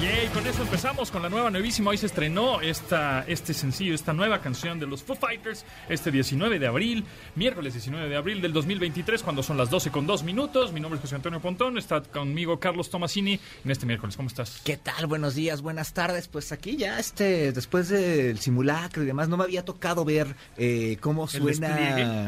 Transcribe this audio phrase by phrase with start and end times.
[0.00, 1.90] Y con eso empezamos con la nueva, nuevísima.
[1.90, 6.58] Hoy se estrenó esta, este sencillo, esta nueva canción de los Foo Fighters, este 19
[6.58, 7.04] de abril,
[7.36, 10.72] miércoles 19 de abril del 2023, cuando son las 12 con 2 minutos.
[10.72, 14.16] Mi nombre es José Antonio Pontón, está conmigo Carlos Tomasini en este miércoles.
[14.16, 14.60] ¿Cómo estás?
[14.64, 15.06] ¿Qué tal?
[15.06, 16.26] Buenos días, buenas tardes.
[16.26, 20.98] Pues aquí ya, este, después del simulacro y demás, no me había tocado ver eh,
[21.00, 21.76] cómo suena,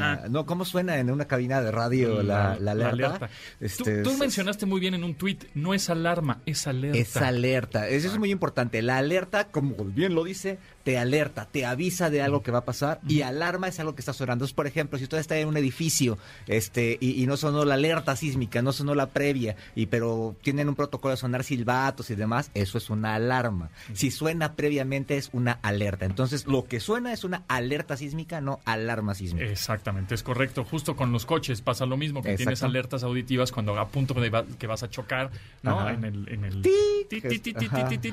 [0.01, 0.29] ah.
[0.31, 3.29] no, cómo suena en una cabina de radio la, alerta.
[3.61, 6.99] Este, tú, mencionaste muy bien en un tweet, no es alarma, es alerta.
[6.99, 8.83] Es alerta eso es muy importante.
[8.83, 12.65] La alerta, como bien lo dice, te alerta, te avisa de algo que va a
[12.65, 14.45] pasar y alarma es algo que está sonando.
[14.45, 18.15] Entonces, por ejemplo, si usted está en un edificio este y, no sonó la alerta
[18.15, 22.53] sísmica, no sonó la previa, y pero tienen un protocolo de sonar silbatos y demás,
[22.55, 23.71] eso es una alarma.
[23.95, 26.05] Si suena previamente es una alerta.
[26.05, 29.45] Entonces, lo que suena es una alerta sísmica, no alarma sísmica.
[29.45, 30.63] Exactamente, es correcto.
[30.63, 34.31] Justo con los coches pasa lo mismo, que tienes alertas auditivas cuando a punto de
[34.57, 35.33] que vas a chocar,
[35.65, 35.91] ¿no?
[35.91, 36.63] En el, en el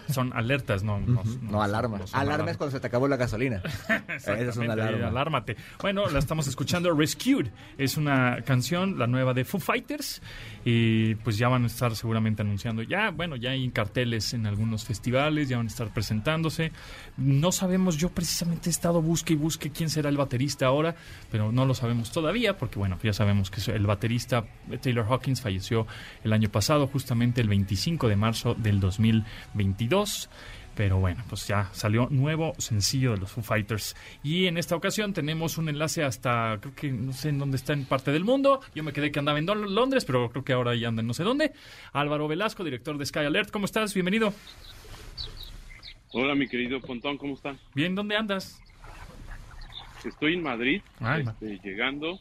[0.10, 2.16] son alertas, no, no, alarmas.
[2.16, 3.62] Alarmas se te acabó la gasolina.
[4.16, 5.08] Esa es una alarma.
[5.08, 5.56] Alármate.
[5.82, 7.48] Bueno, la estamos escuchando Rescued.
[7.78, 10.22] Es una canción, la nueva de Foo Fighters.
[10.66, 12.84] Y pues ya van a estar seguramente anunciando.
[12.84, 16.72] Ya, bueno, ya hay carteles en algunos festivales, ya van a estar presentándose.
[17.18, 20.96] No sabemos, yo precisamente he estado busque y busque quién será el baterista ahora,
[21.32, 24.46] pero no lo sabemos todavía, porque bueno, ya sabemos que el baterista
[24.82, 25.86] Taylor Hawkins falleció
[26.24, 30.30] el año pasado, justamente el 25 de marzo del 2022.
[30.76, 33.96] Pero bueno, pues ya salió nuevo sencillo de los Foo Fighters.
[34.24, 37.74] Y en esta ocasión tenemos un enlace hasta, creo que no sé en dónde está
[37.74, 38.60] en parte del mundo.
[38.74, 41.14] Yo me quedé que andaba en Londres, pero creo que ahora ya anda en no
[41.14, 41.54] sé dónde.
[41.92, 43.52] Álvaro Velasco, director de Sky Alert.
[43.52, 43.94] ¿Cómo estás?
[43.94, 44.34] Bienvenido.
[46.12, 47.58] Hola, mi querido Pontón, ¿cómo estás?
[47.74, 48.62] Bien, ¿dónde andas?
[50.06, 50.82] Estoy en Madrid,
[51.18, 52.20] este, llegando.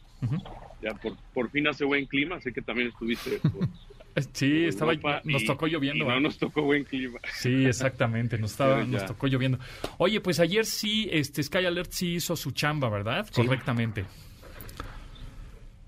[0.81, 3.67] Ya por, por fin hace buen clima, sé que también estuviste por,
[4.33, 4.93] Sí, estaba,
[5.23, 6.05] nos tocó lloviendo.
[6.05, 7.19] no nos tocó buen clima.
[7.33, 9.59] Sí, exactamente, nos, estaba, nos tocó lloviendo.
[9.97, 13.27] Oye, pues ayer sí, este Sky Alert sí hizo su chamba, ¿verdad?
[13.33, 14.05] Correctamente.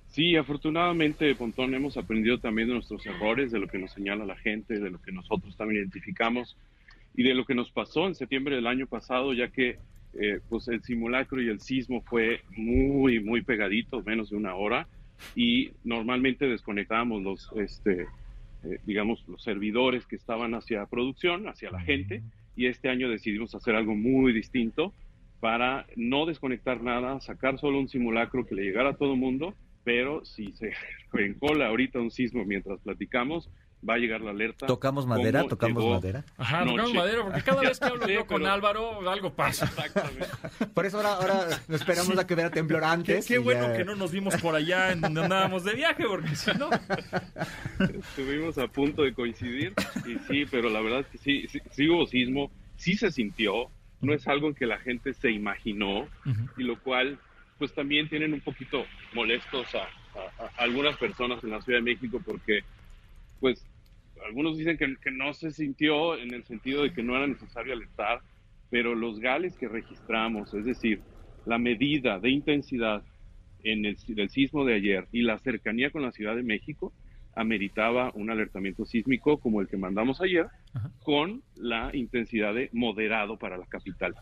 [0.08, 4.38] Sí, afortunadamente, Pontón, hemos aprendido también de nuestros errores, de lo que nos señala la
[4.38, 6.56] gente, de lo que nosotros también identificamos
[7.16, 9.78] y de lo que nos pasó en septiembre del año pasado, ya que
[10.13, 14.88] eh, pues el simulacro y el sismo fue muy, muy pegadito, menos de una hora
[15.36, 18.08] y normalmente desconectábamos los, este,
[18.64, 22.24] eh, digamos, los servidores que estaban hacia producción, hacia la gente,
[22.56, 24.94] y este año decidimos hacer algo muy distinto
[25.40, 29.54] para no desconectar nada, sacar solo un simulacro que le llegara a todo el mundo,
[29.84, 30.74] pero si se
[31.14, 33.50] encola ahorita un sismo mientras platicamos,
[33.88, 34.66] va a llegar la alerta.
[34.66, 35.44] ¿Tocamos madera?
[35.47, 36.23] ¿Tocamos madera?
[36.38, 39.66] Ajá, tocamos madera, porque cada vez que hablo yo con Álvaro, algo pasa.
[39.66, 40.28] Exactamente.
[40.73, 43.25] Por eso ahora, ahora esperamos a que vea temblor antes.
[43.25, 46.51] Qué, bueno que no nos vimos por allá en donde andábamos de viaje, porque si
[46.57, 46.69] no...
[47.79, 49.74] Estuvimos a punto de coincidir,
[50.06, 53.69] y sí, pero la verdad es que sí, sí, hubo sismo, sí se sintió,
[54.01, 56.07] no es algo que la gente se imaginó,
[56.57, 57.19] y lo cual,
[57.57, 59.88] pues también tienen un poquito molestos a
[60.57, 62.63] algunas personas en la Ciudad de México, porque
[63.40, 63.63] pues
[64.26, 68.22] algunos dicen que, no se sintió en el sentido de que no era necesario alertar,
[68.70, 71.02] pero los gales que registramos, es decir,
[71.46, 73.04] la medida de intensidad
[73.64, 76.94] en el, del sismo de ayer y la cercanía con la Ciudad de México,
[77.36, 80.48] ameritaba un alertamiento sísmico como el que mandamos ayer,
[81.04, 84.16] con la intensidad de moderado para la capital.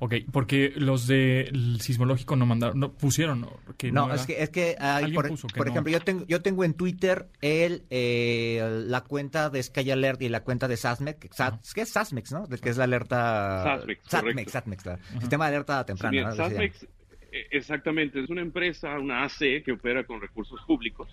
[0.00, 4.76] Ok, porque los del sismológico no mandaron, no pusieron que no, es que es que
[5.12, 10.22] por, ejemplo yo tengo yo tengo en Twitter el eh, la cuenta de Sky Alert
[10.22, 11.30] y la cuenta de SASMEX,
[11.74, 12.48] que es SASMEX, ¿no?
[12.48, 14.84] Que es la alerta SASMEX, SASMEX,
[15.18, 16.32] sistema de alerta temprana.
[16.32, 16.84] SASMEX,
[17.32, 21.08] eh, exactamente, es una empresa, una AC que opera con recursos públicos,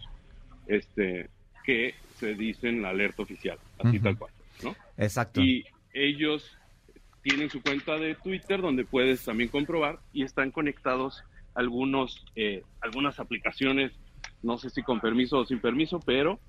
[0.68, 1.32] este,
[1.64, 4.32] que se dicen la alerta oficial, así tal cual,
[4.64, 4.76] ¿no?
[4.96, 5.42] Exacto.
[5.42, 6.56] Y ellos
[7.26, 11.24] tienen su cuenta de Twitter donde puedes también comprobar y están conectados
[11.56, 13.94] algunos, eh, algunas aplicaciones,
[14.44, 16.40] no sé si con permiso o sin permiso, pero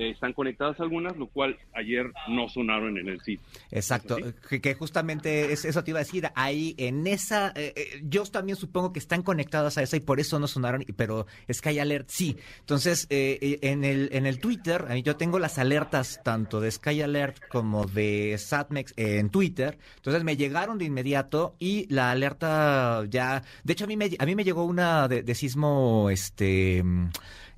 [0.00, 3.46] eh, están conectadas algunas, lo cual ayer no sonaron en el sitio.
[3.70, 4.16] Exacto,
[4.48, 8.94] que, justamente eso te iba a decir, ahí en esa, eh, eh, yo también supongo
[8.94, 12.38] que están conectadas a esa y por eso no sonaron, pero Sky Alert sí.
[12.60, 17.84] Entonces, en, el, en el Twitter, yo tengo las alertas tanto de Sky Alert como
[17.84, 23.84] de Satmex en Twitter, entonces me llegaron de inmediato y la alerta ya, de hecho
[23.84, 26.82] a mí me, a mí me llegó una de, de sismo, este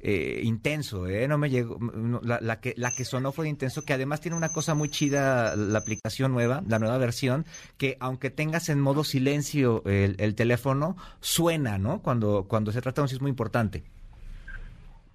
[0.03, 1.29] eh, intenso, ¿eh?
[1.29, 1.79] No me llegó,
[2.23, 5.79] la, que, la que sonó fue intenso, que además tiene una cosa muy chida, la
[5.79, 7.45] aplicación nueva, la nueva versión,
[7.79, 12.03] que aunque tengas en modo silencio el, teléfono, suena, ¿no?
[12.03, 13.85] Cuando, cuando se trata de un sismo importante.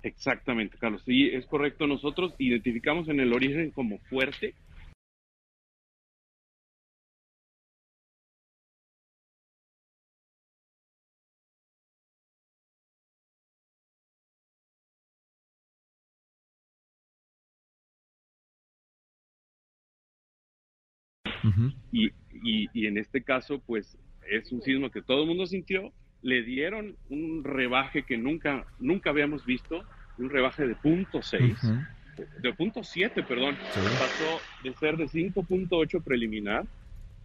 [0.04, 1.02] Exactamente, Carlos.
[1.06, 1.86] Sí, es correcto.
[1.86, 4.56] Nosotros identificamos en el origen como fuerte
[21.92, 22.12] y,
[22.74, 23.98] y, en este caso, pues
[24.30, 25.92] es un sismo que todo el mundo sintió.
[26.22, 29.84] Le dieron un rebaje que nunca, nunca habíamos visto,
[30.18, 31.60] un rebaje de punto seis,
[32.42, 33.56] de punto siete, perdón.
[33.74, 36.66] Pasó de ser de 5.8 preliminar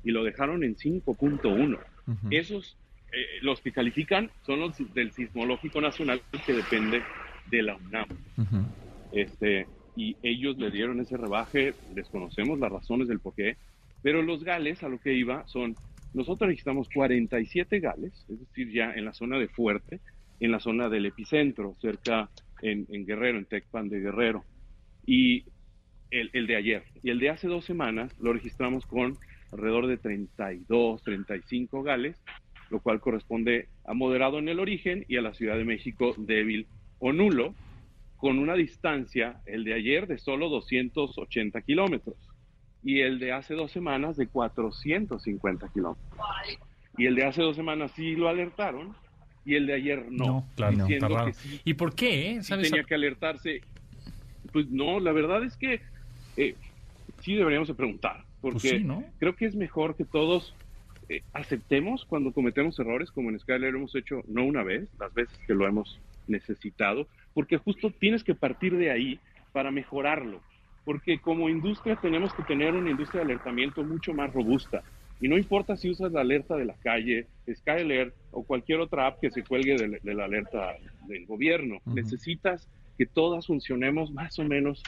[0.05, 1.79] y lo dejaron en 5.1.
[2.31, 2.77] Esos,
[3.13, 7.03] eh, los que califican son los del Sismológico Nacional que depende
[7.51, 8.09] de la UNAM.
[9.13, 13.57] este, y ellos le dieron ese rebaje, desconocemos las razones del por qué,
[14.03, 15.77] pero los gales, a lo que iba, son,
[16.13, 20.01] nosotros registramos 47 gales, es decir, ya en la zona de Fuerte,
[20.41, 22.29] en la zona del epicentro, cerca
[22.61, 24.45] en, Guerrero, en Tecpan de Guerrero,
[25.07, 25.45] y
[26.11, 26.85] el, el, de ayer.
[27.03, 29.17] Y el de hace dos semanas lo registramos con
[29.53, 32.17] alrededor de 32, 35 gales,
[32.71, 36.67] lo cual corresponde a moderado en el origen y a la Ciudad de México débil
[36.99, 37.55] o nulo,
[38.17, 42.32] con una distancia, el de ayer, de solo 280 kilómetros
[42.83, 46.07] y el de hace dos semanas de 450 kilómetros.
[46.99, 48.95] Y el de hace dos semanas sí lo alertaron
[49.45, 50.25] y el de ayer no.
[50.25, 50.87] No, claro,
[51.65, 52.37] ¿Y por qué?
[52.37, 52.41] Eh?
[52.49, 53.63] tenía que alertarse.
[54.53, 55.81] Pues no, la verdad es que
[56.37, 56.55] eh,
[57.21, 58.87] sí deberíamos de preguntar, pues porque
[59.19, 60.55] creo que es mejor que todos
[61.09, 65.39] eh, aceptemos cuando cometemos errores, como en Skyler hemos hecho no una vez, las veces
[65.47, 65.99] que lo hemos
[66.29, 69.21] necesitado, porque justo tienes que partir de ahí
[69.53, 70.41] para mejorarlo
[70.85, 74.83] porque como industria tenemos que tener una industria de alertamiento mucho más robusta.
[75.21, 79.21] Y no importa si usas la alerta de la calle, Skyalert o cualquier otra app
[79.21, 80.75] que se cuelgue de, la alerta
[81.07, 81.79] del gobierno.
[81.87, 82.69] Necesitas
[82.99, 84.83] que todas funcionemos más o menos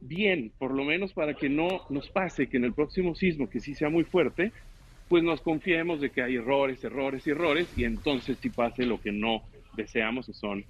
[0.00, 3.60] bien, por lo menos para que no nos pase que en el próximo sismo, que
[3.60, 4.52] sí sea muy fuerte,
[5.08, 9.00] pues nos confiemos de que hay errores, errores y errores, y entonces si pase lo
[9.00, 9.42] que no
[9.74, 10.64] deseamos, que son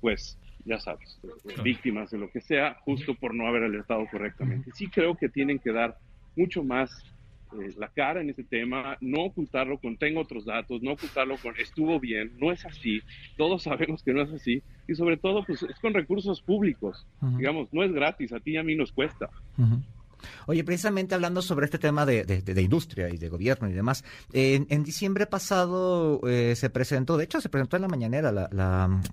[0.00, 1.18] pues ya sabes,
[1.62, 4.70] víctimas de lo que sea, justo por no haber alertado correctamente.
[4.74, 5.96] Sí creo que tienen que dar
[6.36, 6.90] mucho más
[7.60, 11.54] eh, la cara en ese tema, no ocultarlo con tengo otros datos, no ocultarlo con
[11.58, 13.00] estuvo bien, no es así,
[13.36, 17.06] todos sabemos que no es así, y sobre todo pues es con recursos públicos,
[17.36, 19.28] digamos, no es gratis, a ti y a mí nos cuesta.
[20.46, 24.82] Oye, precisamente hablando sobre este tema de, de, industria y de gobierno y demás, en,
[24.82, 28.48] diciembre pasado eh, se presentó, de hecho se presentó en la mañanera la,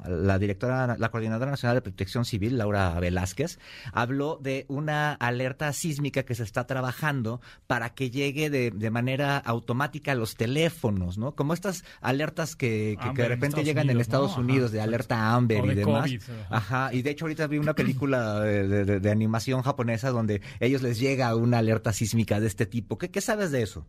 [0.08, 3.60] la, directora, la coordinadora nacional de protección civil, Laura Velázquez,
[3.94, 9.38] habló de una alerta sísmica que se está trabajando para que llegue de, de manera
[9.38, 11.36] automática a los teléfonos, ¿no?
[11.36, 15.76] Como estas alertas que, que, de repente llegan en Estados Unidos, de alerta Amber y
[15.76, 16.12] demás.
[16.50, 16.94] ajá.
[16.94, 21.36] y de hecho ahorita vi una película de, de animación japonesa donde ellos les llega
[21.36, 22.98] una alerta sísmica de este tipo.
[22.98, 23.88] ¿Qué, qué sabes de eso?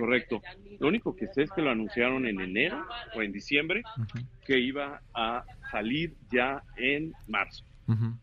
[0.00, 0.40] Correcto.
[0.78, 3.82] Lo único que sé es que lo anunciaron en enero o en diciembre,
[4.46, 7.64] que iba a salir ya en marzo.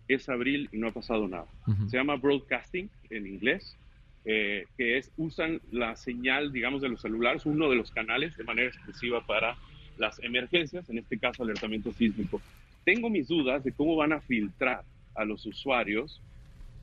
[0.07, 1.45] Es abril y no ha pasado nada.
[1.87, 3.77] Se llama broadcasting en inglés,
[4.25, 8.43] eh, que es usan la señal, digamos, de los celulares, uno de los canales de
[8.43, 9.55] manera exclusiva para
[9.97, 12.41] las emergencias, en este caso alertamiento sísmico.
[12.85, 14.83] Tengo mis dudas de cómo van a filtrar
[15.15, 16.21] a los usuarios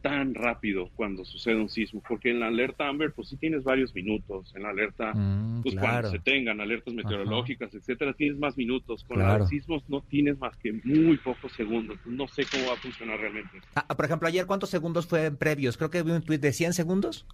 [0.05, 3.95] tan rápido cuando sucede un sismo, porque en la alerta Amber, pues sí tienes varios
[3.95, 9.03] minutos, en la alerta, mm, pues cuando se tengan alertas meteorológicas, etcétera, tienes más minutos,
[9.05, 12.77] con los sismos no tienes más que muy pocos segundos, no sé cómo va a
[12.77, 13.63] funcionar realmente.
[13.75, 15.79] Ah, por ejemplo, ayer, ¿cuántos segundos fue previos?
[15.79, 17.27] Creo que vi un tweet de 100 segundos.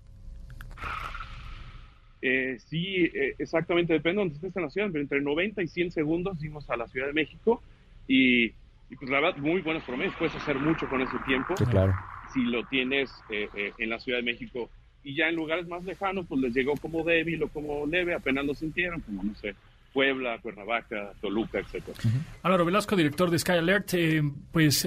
[2.22, 5.66] Eh, sí, eh, exactamente, depende de donde estés en la ciudad, pero entre 90 y
[5.66, 7.64] 100 segundos dimos a la Ciudad de México
[8.06, 8.52] y,
[8.96, 11.56] pues la verdad, muy buenos promedios, puedes hacer mucho con ese tiempo.
[11.56, 11.94] Sí, claro
[12.32, 14.70] si lo tienes eh, eh, en la Ciudad de México.
[15.02, 18.44] Y ya en lugares más lejanos, pues les llegó como débil o como leve, apenas
[18.44, 19.54] lo sintieron, como no sé,
[19.94, 21.96] Puebla, Cuernavaca, Toluca, etcétera.
[22.42, 24.86] Álvaro Velasco, director de Sky Alert, eh, pues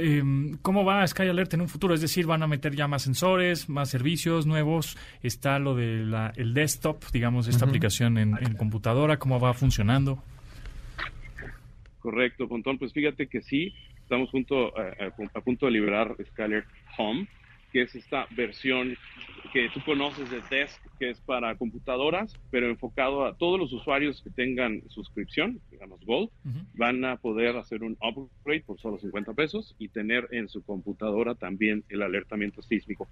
[0.62, 1.96] ¿cómo va Sky Alert en un futuro?
[1.96, 4.98] Es decir, ¿van a meter ya más sensores, más servicios nuevos?
[5.24, 9.18] ¿Está lo del el desktop, digamos, esta aplicación en, computadora?
[9.18, 10.24] ¿Cómo va funcionando?
[12.00, 12.78] Correcto, Pontón.
[12.78, 13.74] Pues fíjate que sí,
[14.14, 14.94] estamos junto, a,
[15.34, 16.68] a punto de liberar Sky Alert
[17.00, 17.28] Home,
[17.72, 18.96] que es esta versión
[19.52, 24.22] que tú conoces de Desk, que es para computadoras, pero enfocado a todos los usuarios
[24.22, 26.30] que tengan suscripción, digamos Gold,
[26.76, 31.34] van a poder hacer un upgrade por solo 50 pesos y tener en su computadora
[31.34, 33.08] también el alertamiento sísmico.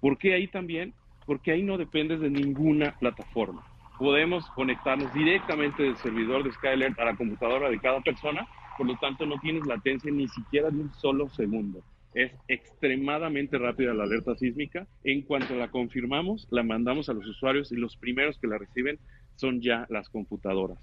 [0.00, 0.94] ¿Por qué ahí también?
[1.26, 3.66] Porque ahí no dependes de ninguna plataforma.
[3.98, 8.96] Podemos conectarnos directamente del servidor de Skylert a la computadora de cada persona, por lo
[8.98, 11.82] tanto no tienes latencia ni siquiera de un solo segundo
[12.14, 14.86] es extremadamente rápida la alerta sísmica.
[15.02, 18.98] En cuanto la confirmamos, la mandamos a los usuarios y los primeros que la reciben
[19.34, 20.78] son ya las computadoras.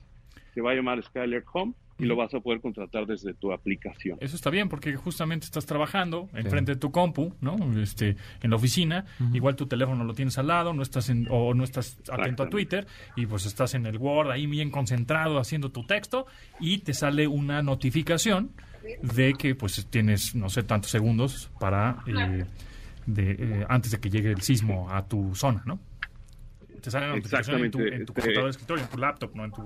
[0.54, 4.18] Se va a llamar Skyler Home y lo vas a poder contratar desde tu aplicación.
[4.22, 7.56] Eso está bien porque justamente estás trabajando enfrente de tu compu, ¿no?
[7.80, 11.54] Este, en la oficina, igual tu teléfono lo tienes al lado, no estás en, o
[11.54, 15.72] no estás atento a Twitter y pues estás en el Word ahí bien concentrado haciendo
[15.72, 16.26] tu texto
[16.60, 18.50] y te sale una notificación
[19.04, 22.46] de que pues tienes, no sé, tantos segundos para eh,
[23.06, 25.80] de, eh, antes de que llegue el sismo a tu zona, ¿no?
[26.82, 29.46] Te sale la notificación en tu, en tu computadora de escritorio, en tu laptop, no
[29.46, 29.64] en tu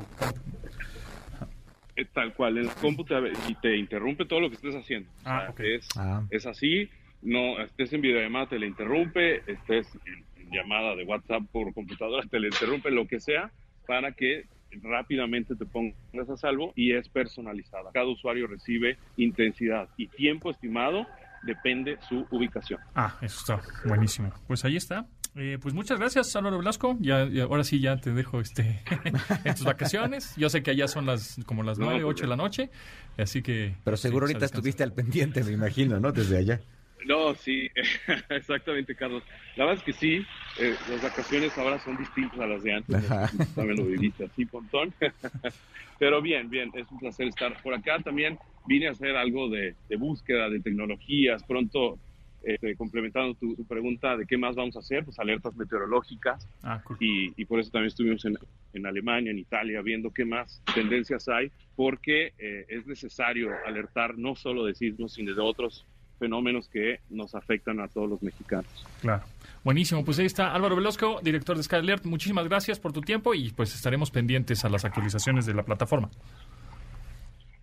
[1.95, 5.09] eh, Tal cual, el computadora y te interrumpe todo lo que estés haciendo.
[5.23, 6.23] Ah, es, ah.
[6.29, 6.89] es así,
[7.21, 12.39] no estés en videollamada, te le interrumpe, estés en, llamada de WhatsApp por computadora, te
[12.39, 13.51] le interrumpe lo que sea
[13.87, 14.45] para que
[14.81, 17.91] rápidamente te pongas a salvo y es personalizada.
[17.93, 21.07] Cada usuario recibe intensidad y tiempo estimado
[21.43, 22.79] depende su ubicación.
[22.95, 24.31] Ah, eso está buenísimo.
[24.47, 25.05] Pues ahí está.
[25.37, 26.97] Eh, pues muchas gracias, Álvaro Velasco.
[27.01, 28.81] Ya, ahora sí ya te dejo este
[29.43, 30.33] en tus vacaciones.
[30.37, 32.69] Yo sé que allá son las como las nueve, pues ocho de la noche,
[33.17, 33.75] así que.
[33.83, 36.11] Pero seguro ahorita estuviste al pendiente, me imagino, ¿no?
[36.11, 36.61] Desde allá.
[37.05, 37.69] No, sí,
[38.29, 39.23] exactamente, Carlos.
[39.55, 40.25] La verdad es que sí,
[40.59, 43.07] eh, las vacaciones ahora son distintas a las de antes.
[43.55, 44.93] También lo viviste así, Pontón.
[45.99, 47.99] Pero bien, bien, es un placer estar por acá.
[47.99, 48.37] También
[48.67, 51.43] vine a hacer algo de, búsqueda de tecnologías.
[51.43, 51.99] Pronto,
[52.45, 56.47] este, complementando tu, pregunta de qué más vamos a hacer, pues alertas meteorológicas.
[56.63, 61.51] Ah, y, por eso también estuvimos en, Alemania, en Italia, viendo qué más tendencias hay,
[61.75, 65.85] porque eh, es necesario alertar no solo de sismos, sino de otros
[66.19, 68.85] fenómenos que nos afectan a todos los mexicanos.
[69.01, 69.23] Claro.
[69.63, 72.05] Buenísimo, pues ahí está Álvaro Velasco, director de Sky Alert.
[72.05, 76.09] Muchísimas gracias por tu tiempo y pues estaremos pendientes a las actualizaciones de la plataforma.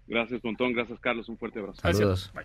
[0.08, 0.72] Gracias, Montón.
[0.72, 1.28] Gracias, Carlos.
[1.28, 1.80] Un fuerte abrazo.
[1.80, 2.32] Saludos.
[2.34, 2.44] Bye.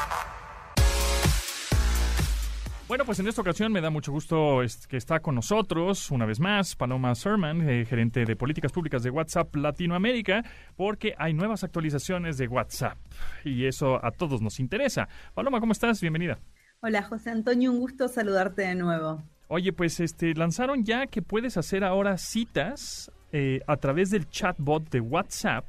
[2.91, 6.41] Bueno, pues en esta ocasión me da mucho gusto que está con nosotros una vez
[6.41, 10.43] más Paloma Serman, eh, gerente de políticas públicas de WhatsApp Latinoamérica,
[10.75, 12.97] porque hay nuevas actualizaciones de WhatsApp
[13.45, 15.07] y eso a todos nos interesa.
[15.33, 16.01] Paloma, ¿cómo estás?
[16.01, 16.39] Bienvenida.
[16.81, 19.23] Hola José Antonio, un gusto saludarte de nuevo.
[19.47, 24.89] Oye, pues este lanzaron ya que puedes hacer ahora citas eh, a través del chatbot
[24.89, 25.63] de WhatsApp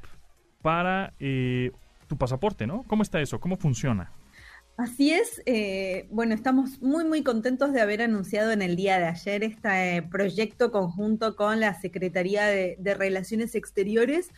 [0.61, 1.71] para eh,
[2.05, 2.83] tu pasaporte, ¿no?
[2.83, 3.39] ¿Cómo está eso?
[3.39, 4.11] ¿Cómo funciona?
[4.75, 9.05] Así es, eh, bueno, estamos muy muy contentos de haber anunciado en el día de
[9.05, 14.31] ayer este proyecto conjunto con la Secretaría de, de Relaciones Exteriores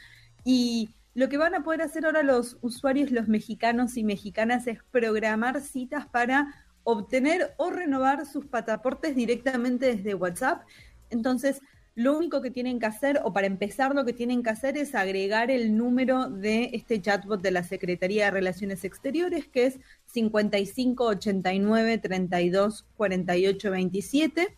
[0.43, 4.79] y lo que van a poder hacer ahora los usuarios, los mexicanos y mexicanas, es
[4.91, 10.63] programar citas para obtener o renovar sus pasaportes directamente desde WhatsApp.
[11.09, 11.61] Entonces,
[11.95, 14.95] lo único que tienen que hacer, o para empezar lo que tienen que hacer es
[14.95, 21.97] agregar el número de este chatbot de la Secretaría de Relaciones Exteriores, que es 5589
[21.99, 24.57] 32 48 27.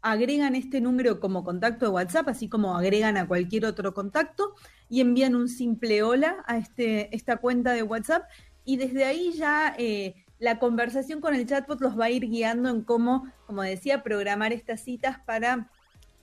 [0.00, 4.54] Agregan este número como contacto de WhatsApp, así como agregan a cualquier otro contacto,
[4.88, 8.24] y envían un simple hola a este, esta cuenta de WhatsApp,
[8.64, 9.74] y desde ahí ya...
[9.78, 14.04] Eh, la conversación con el chatbot los va a ir guiando en cómo, como decía,
[14.04, 15.68] programar estas citas para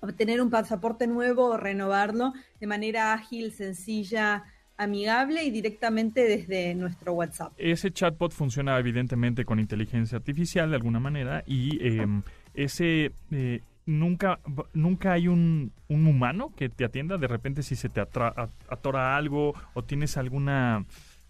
[0.05, 4.43] obtener un pasaporte nuevo o renovarlo de manera ágil, sencilla,
[4.77, 7.53] amigable y directamente desde nuestro WhatsApp.
[7.57, 14.39] Ese chatbot funciona evidentemente con inteligencia artificial de alguna manera y em, ese eh, nunca
[14.73, 19.83] nunca hay un, humano que te atienda de repente si se te atora algo o
[19.83, 20.85] tienes alguna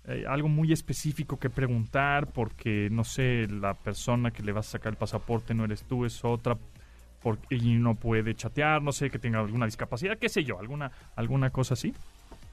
[0.07, 4.71] eh, algo muy específico que preguntar porque, no sé, la persona que le vas a
[4.73, 6.57] sacar el pasaporte no eres tú, es otra
[7.25, 10.91] porque, y no puede chatear, no sé, que tenga alguna discapacidad, qué sé yo, alguna,
[11.15, 11.91] alguna cosa así.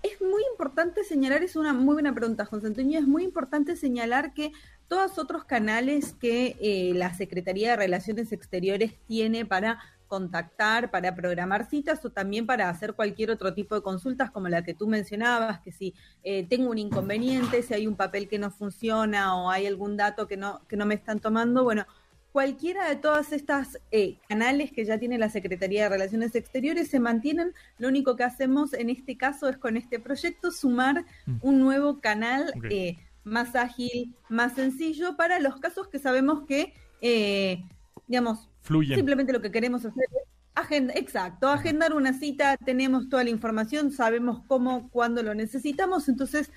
[0.03, 4.33] Es muy importante señalar, es una muy buena pregunta, José Antonio, es muy importante señalar
[4.33, 4.51] que
[4.89, 11.69] todos otros canales que eh, la Secretaría de Relaciones Exteriores tiene para contactar para programar
[11.69, 15.61] citas o también para hacer cualquier otro tipo de consultas como la que tú mencionabas,
[15.61, 19.67] que si eh, tengo un inconveniente, si hay un papel que no funciona o hay
[19.67, 21.85] algún dato que no, que no me están tomando, bueno,
[22.33, 26.99] cualquiera de todas estas eh, canales que ya tiene la Secretaría de Relaciones Exteriores se
[26.99, 27.53] mantienen.
[27.79, 31.37] Lo único que hacemos en este caso es con este proyecto sumar mm.
[31.43, 36.73] un nuevo canal eh, más ágil, más sencillo para los casos que sabemos que,
[37.03, 37.63] eh,
[38.09, 43.31] digamos, simplemente lo que queremos hacer es agenda, exacto, agendar una cita, tenemos toda la
[43.31, 46.51] información, sabemos cómo, cuándo lo necesitamos, entonces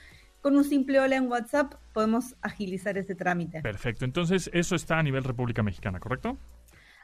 [0.45, 3.63] con un simple hola en WhatsApp podemos agilizar ese trámite.
[3.63, 4.05] Perfecto.
[4.05, 6.37] Entonces, eso está a nivel República Mexicana, ¿correcto?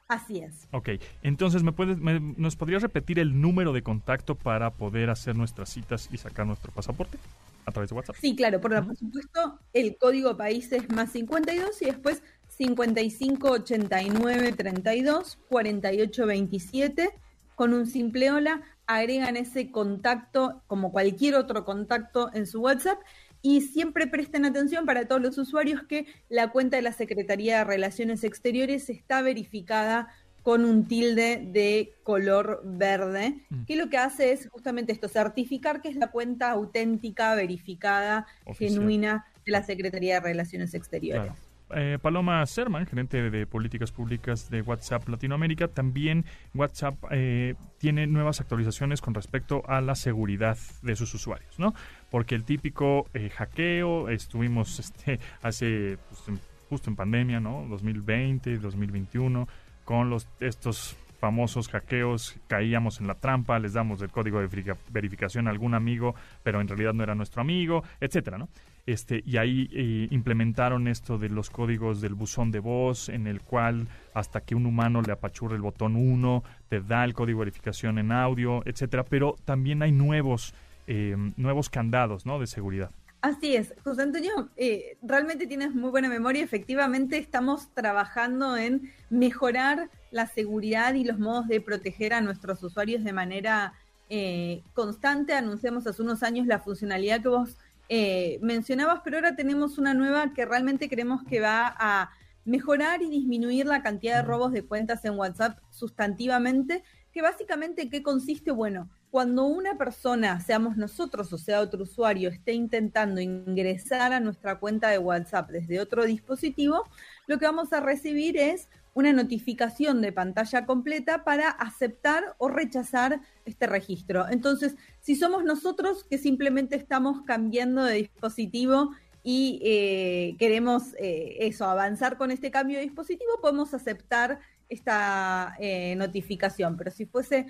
[0.08, 0.68] Así es.
[0.70, 0.90] Ok,
[1.24, 6.08] entonces, ¿me puedes, ¿nos podrías repetir el número de contacto para poder hacer nuestras citas
[6.12, 7.18] y sacar nuestro pasaporte
[7.66, 8.16] a través de WhatsApp?
[8.22, 15.40] Sí, claro, por, supuesto, el código país es más 52 y después 55 89 32
[15.50, 17.10] 48 27
[17.56, 23.00] con un simple hola agregan ese contacto como cualquier otro contacto en su WhatsApp
[23.42, 27.64] y siempre presten atención para todos los usuarios que la cuenta de la Secretaría de
[27.64, 30.10] Relaciones Exteriores está verificada
[30.44, 33.66] con un tilde de color verde, mm.
[33.66, 38.26] que lo que hace es justamente esto, certificar que es la cuenta auténtica, verificada,
[38.58, 41.32] genuina de la Secretaría de Relaciones Exteriores.
[41.74, 48.42] Eh, Paloma Serman, gerente de políticas públicas de WhatsApp Latinoamérica, también WhatsApp eh, tiene nuevas
[48.42, 51.74] actualizaciones con respecto a la seguridad de sus usuarios, ¿no?
[52.12, 56.40] Porque el típico eh, hackeo, estuvimos este, hace, pues,
[56.70, 57.66] justo en pandemia, ¿no?
[57.68, 59.48] 2020, 2021,
[59.84, 65.48] con los estos famosos hackeos, caíamos en la trampa, les damos el código de verificación
[65.48, 68.50] a algún amigo, pero en realidad no era nuestro amigo, etcétera, ¿no?
[68.88, 73.42] Este, y ahí eh, implementaron esto de los códigos del buzón de voz, en el
[73.42, 77.46] cual hasta que un humano le apachurre el botón 1, te da el código de
[77.46, 80.56] verificación en audio, etcétera, pero también hay nuevos,
[80.92, 82.40] eh, nuevos candados, ¿no?
[82.40, 82.92] De seguridad.
[83.22, 86.44] Así es, José Antonio, eh, realmente tienes muy buena memoria.
[86.44, 93.04] Efectivamente, estamos trabajando en mejorar la seguridad y los modos de proteger a nuestros usuarios
[93.04, 93.74] de manera
[94.10, 95.34] eh, constante.
[95.34, 97.58] Anunciamos hace unos años la funcionalidad que vos
[97.90, 102.10] eh, mencionabas, pero ahora tenemos una nueva que realmente creemos que va a
[102.44, 108.02] mejorar y disminuir la cantidad de robos de cuentas en WhatsApp sustantivamente, que básicamente, ¿qué
[108.02, 108.50] consiste?
[108.50, 114.58] Bueno, cuando una persona, seamos nosotros o sea otro usuario, esté intentando ingresar a nuestra
[114.58, 116.86] cuenta de WhatsApp desde otro dispositivo,
[117.28, 123.22] lo que vamos a recibir es una notificación de pantalla completa para aceptar o rechazar
[123.46, 124.28] este registro.
[124.30, 128.92] Entonces, si somos nosotros que simplemente estamos cambiando de dispositivo
[129.24, 135.96] y eh, queremos eh, eso, avanzar con este cambio de dispositivo, podemos aceptar esta eh,
[135.96, 136.78] notificación.
[136.78, 137.46] Pero si fuese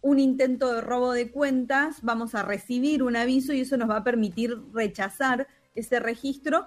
[0.00, 3.98] un intento de robo de cuentas, vamos a recibir un aviso y eso nos va
[3.98, 6.66] a permitir rechazar ese registro.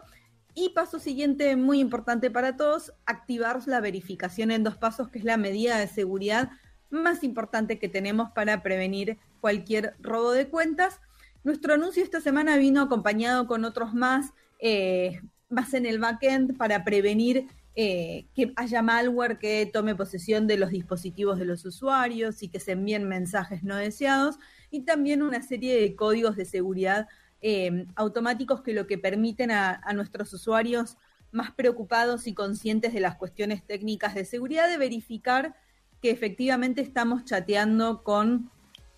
[0.53, 5.25] Y paso siguiente, muy importante para todos, activar la verificación en dos pasos, que es
[5.25, 6.51] la medida de seguridad
[6.89, 10.99] más importante que tenemos para prevenir cualquier robo de cuentas.
[11.43, 16.83] Nuestro anuncio esta semana vino acompañado con otros más, eh, más en el backend para
[16.83, 22.49] prevenir eh, que haya malware que tome posesión de los dispositivos de los usuarios y
[22.49, 24.37] que se envíen mensajes no deseados,
[24.69, 27.07] y también una serie de códigos de seguridad
[27.41, 30.97] eh, automáticos que lo que permiten a, a, nuestros usuarios
[31.31, 35.55] más preocupados y conscientes de las cuestiones técnicas de seguridad de verificar
[36.01, 38.51] que efectivamente estamos chateando con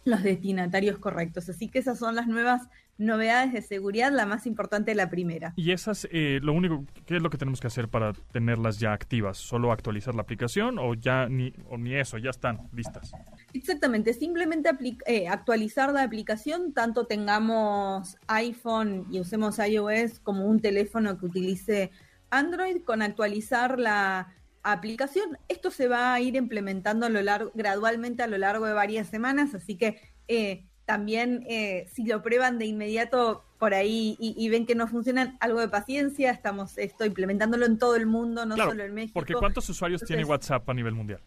[0.05, 1.49] los destinatarios correctos.
[1.49, 2.63] Así que esas son las nuevas
[2.97, 5.53] novedades de seguridad, la más importante la primera.
[5.55, 8.93] Y esas, eh, lo único, ¿qué es lo que tenemos que hacer para tenerlas ya
[8.93, 9.37] activas?
[9.37, 13.11] ¿Solo actualizar la aplicación o ya ni, o ni eso, ya están listas?
[13.53, 14.69] Exactamente, simplemente
[15.05, 21.91] eh, actualizar la aplicación, tanto tengamos iPhone y usemos iOS como un teléfono que utilice
[22.29, 25.37] Android, con actualizar la aplicación.
[25.49, 29.07] Esto se va a ir implementando a lo largo, gradualmente a lo largo de varias
[29.07, 29.99] semanas, así que...
[30.27, 35.37] Eh, también eh, si lo prueban de inmediato por ahí y, ven que no funcionan,
[35.39, 39.13] algo de paciencia, estamos esto implementándolo en todo el mundo, no solo en México.
[39.15, 41.19] Porque ¿cuántos usuarios tiene WhatsApp a nivel mundial?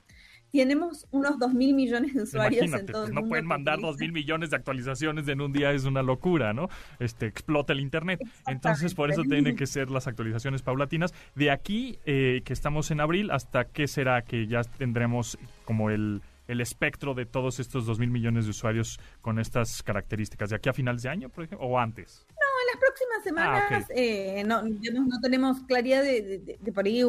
[0.53, 3.99] Tenemos unos 2 mil millones de usuarios en todo pues el no pueden mandar 2
[3.99, 6.69] mil millones de actualizaciones en un día, es una locura, ¿no?
[7.01, 8.21] Este, explota el Internet.
[8.47, 11.13] Entonces, por eso tienen que ser las actualizaciones paulatinas.
[11.35, 16.23] De aquí, eh, que estamos en abril, ¿hasta qué será que ya tendremos como el
[16.49, 20.51] el espectro de todos estos dos mil millones de usuarios con estas características?
[20.51, 22.27] ¿De aquí a finales de año, por ejemplo, o antes?
[22.31, 27.03] No, en las próximas ah, semanas eh, no, no, tenemos claridad de, por ahí.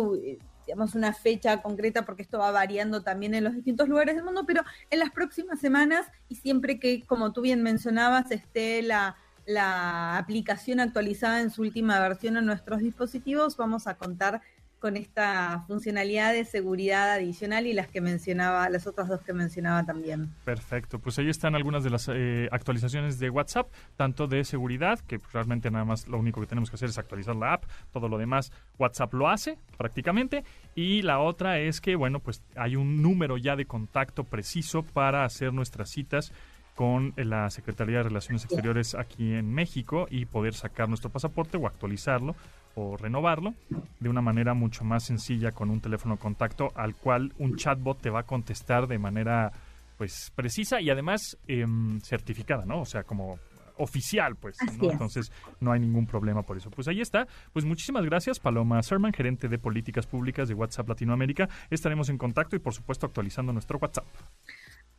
[0.65, 4.45] digamos, una fecha concreta porque esto va variando también en los distintos lugares del mundo,
[4.45, 10.17] pero en las próximas semanas y siempre que, como tú bien mencionabas, esté la, la
[10.17, 14.41] aplicación actualizada en su última versión en nuestros dispositivos, vamos a contar
[14.79, 19.85] con esta funcionalidad de seguridad adicional y las que mencionaba, las otras dos que mencionaba
[19.85, 20.33] también.
[20.45, 25.19] Perfecto, pues ahí están algunas de las eh, actualizaciones de WhatsApp, tanto de seguridad, que
[25.33, 28.17] realmente nada más lo único que tenemos que hacer es actualizar la app, todo lo
[28.17, 30.43] demás WhatsApp lo hace prácticamente,
[30.75, 35.25] y la otra es que, bueno, pues hay un número ya de contacto preciso para
[35.25, 36.31] hacer nuestras citas
[36.77, 41.65] con la Secretaría de Relaciones Exteriores aquí en México y poder sacar nuestro pasaporte o
[41.65, 42.35] actualizarlo
[42.77, 43.55] o renovarlo
[43.99, 48.11] de una manera mucho más sencilla con un teléfono contacto al cual un chatbot te
[48.11, 49.51] va a contestar de manera
[49.97, 52.81] pues precisa y además em, certificada, ¿no?
[52.81, 53.39] O sea, como
[53.77, 54.57] oficial, pues.
[54.79, 56.69] Entonces, no hay ningún problema por eso.
[56.69, 57.27] Pues ahí está.
[57.51, 61.49] Pues muchísimas gracias, Paloma Serman, gerente de políticas públicas de WhatsApp Latinoamérica.
[61.71, 64.05] Estaremos en contacto y, por supuesto, actualizando nuestro WhatsApp.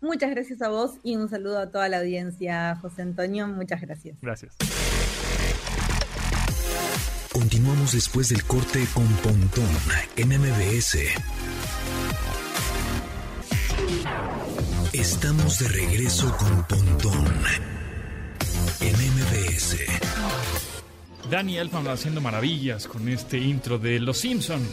[0.00, 3.46] Muchas gracias a vos y un saludo a toda la audiencia, José Antonio.
[3.46, 4.20] Muchas gracias.
[4.20, 4.56] Gracias.
[7.32, 9.68] Continuamos después del corte con Pontón
[10.16, 10.98] en MBS.
[14.92, 17.26] Estamos de regreso con Pontón
[18.80, 19.76] en MBS.
[21.30, 24.66] Dani Elfman haciendo maravillas con este intro de Los Simpson,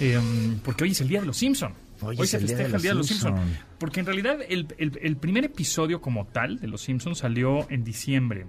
[0.00, 1.74] em, porque hoy es el día de Los Simpson.
[2.00, 3.34] Hoy, se festeja el día de Los Simpson.
[3.78, 8.46] Porque en realidad el, el, primer episodio como tal de Los Simpsons salió en diciembre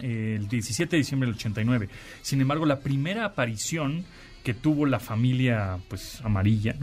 [0.00, 1.88] el 17 de diciembre del 89.
[2.22, 4.04] Sin embargo, la primera aparición
[4.42, 6.76] que tuvo la familia pues amarilla,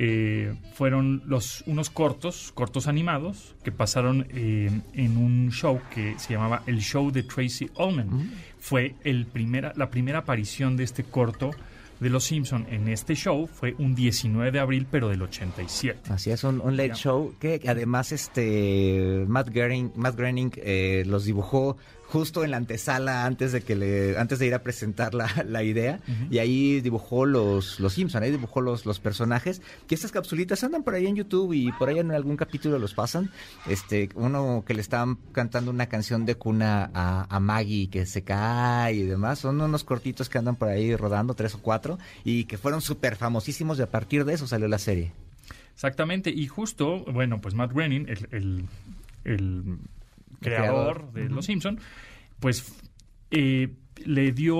[0.00, 6.34] eh, fueron los unos cortos, cortos animados, que pasaron eh, en un show que se
[6.34, 8.30] llamaba El Show de Tracy Ullman.
[8.60, 11.50] Fue el primera, la primera aparición de este corto
[12.00, 16.12] de Los Simpson en este show fue un 19 de abril, pero del 87.
[16.12, 21.76] Así es, un, late show que además este Matt Groening, Matt Groening eh, los dibujó
[22.08, 25.62] justo en la antesala antes de que le, antes de ir a presentar la, la
[25.62, 30.64] idea y ahí dibujó los los Simpson, ahí dibujó los, los personajes que estas capsulitas
[30.64, 33.30] andan por ahí en YouTube y por ahí en algún capítulo los pasan.
[33.66, 38.22] Este, uno que le estaban cantando una canción de cuna a, a Maggie que se
[38.22, 42.44] cae y demás, son unos cortitos que andan por ahí rodando tres o cuatro y
[42.44, 45.12] que fueron súper famosísimos y a partir de eso salió la serie.
[45.74, 48.64] Exactamente, y justo, bueno, pues Matt Groening, el,
[49.24, 49.78] el
[50.40, 51.80] creador, de Los Simpson,
[52.40, 52.72] pues
[53.30, 54.58] eh, le dio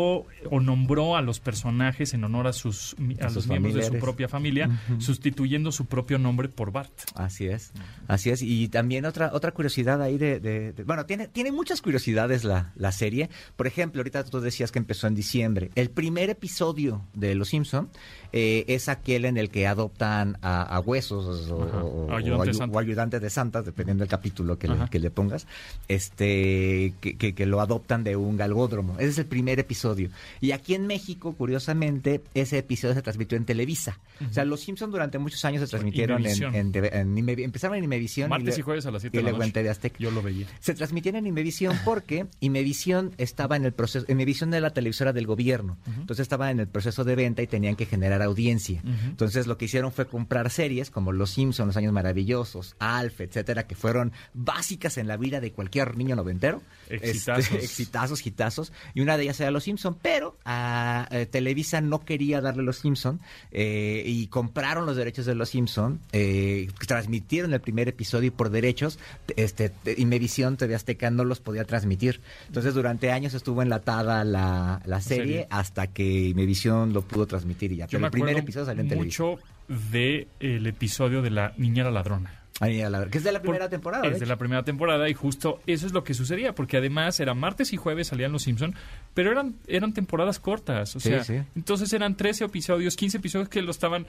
[0.50, 4.28] o nombró a los personajes en honor a sus a, los miembros de su propia
[4.28, 6.92] familia, sustituyendo su propio nombre por Bart.
[7.14, 7.72] Así es,
[8.06, 8.42] así es.
[8.42, 13.30] Y también otra otra curiosidad ahí de, bueno, tiene tiene muchas curiosidades la, la serie.
[13.56, 15.70] Por ejemplo, ahorita tú decías que empezó en diciembre.
[15.74, 17.90] El primer episodio de Los Simpson
[18.32, 24.08] eh, es aquel en el que adoptan a, huesos o, ayudantes de Santa, dependiendo del
[24.08, 25.46] capítulo que le, que le, pongas,
[25.88, 28.94] este que, que, lo adoptan de un galgódromo.
[28.98, 30.10] Ese es el primer episodio.
[30.40, 33.98] Y aquí en México, curiosamente, ese episodio se transmitió en Televisa.
[34.28, 38.28] O sea, Los Simpsons durante muchos años se transmitieron en, en, empezaron en Imevisión.
[38.28, 39.68] Martes y, jueves a las 7 de la noche.
[39.68, 39.96] Azteca.
[39.98, 40.46] Yo lo veía.
[40.60, 45.26] Se transmitieron en Imevisión porque Imevisión estaba en el proceso, Imevisión de la televisora del
[45.26, 45.78] gobierno.
[45.86, 48.82] Entonces estaba en el proceso de venta y tenían que generar audiencia.
[48.84, 53.66] Entonces lo que hicieron fue comprar series como Los Simpsons, Los Años Maravillosos, Alf, etcétera,
[53.66, 56.62] que fueron básicas en la vida de cualquier niño noventero.
[56.88, 57.44] Exitazos.
[57.44, 58.72] Este, exitazos, hitazos.
[58.94, 62.78] Y una de ellas era Los Simpson, pero a eh, Televisa no quería darle Los
[62.78, 68.30] Simpson eh, y compraron los derechos de Los Simpson, eh, transmitieron el primer episodio y
[68.30, 68.98] por derechos,
[69.36, 72.20] este, Imevisión TV Azteca no los podía transmitir.
[72.46, 77.76] Entonces durante años estuvo enlatada la, la serie, hasta que Imevisión lo pudo transmitir y
[77.76, 77.86] ya.
[77.86, 79.22] Pero el primer episodio salió en Televisa.
[79.24, 84.06] Mucho de el episodio de la niñera ladrona que es de la primera temporada.
[84.08, 87.34] Es de, la primera temporada y justo eso es lo que sucedía, porque además era
[87.34, 88.74] martes y jueves salían los Simpson,
[89.18, 91.24] pero eran eran temporadas cortas, o sea,
[91.56, 94.06] entonces eran 13 episodios, 15 episodios que lo estaban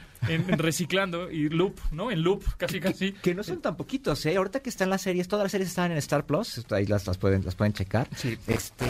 [0.49, 2.11] reciclando y loop, ¿no?
[2.11, 3.13] En loop, casi casi.
[3.13, 4.37] Que, no son tan poquitos, ¿eh?
[4.37, 7.17] Ahorita que están las series, todas las series están en Star Plus, ahí las, las
[7.17, 8.07] pueden las pueden checar.
[8.45, 8.85] Este,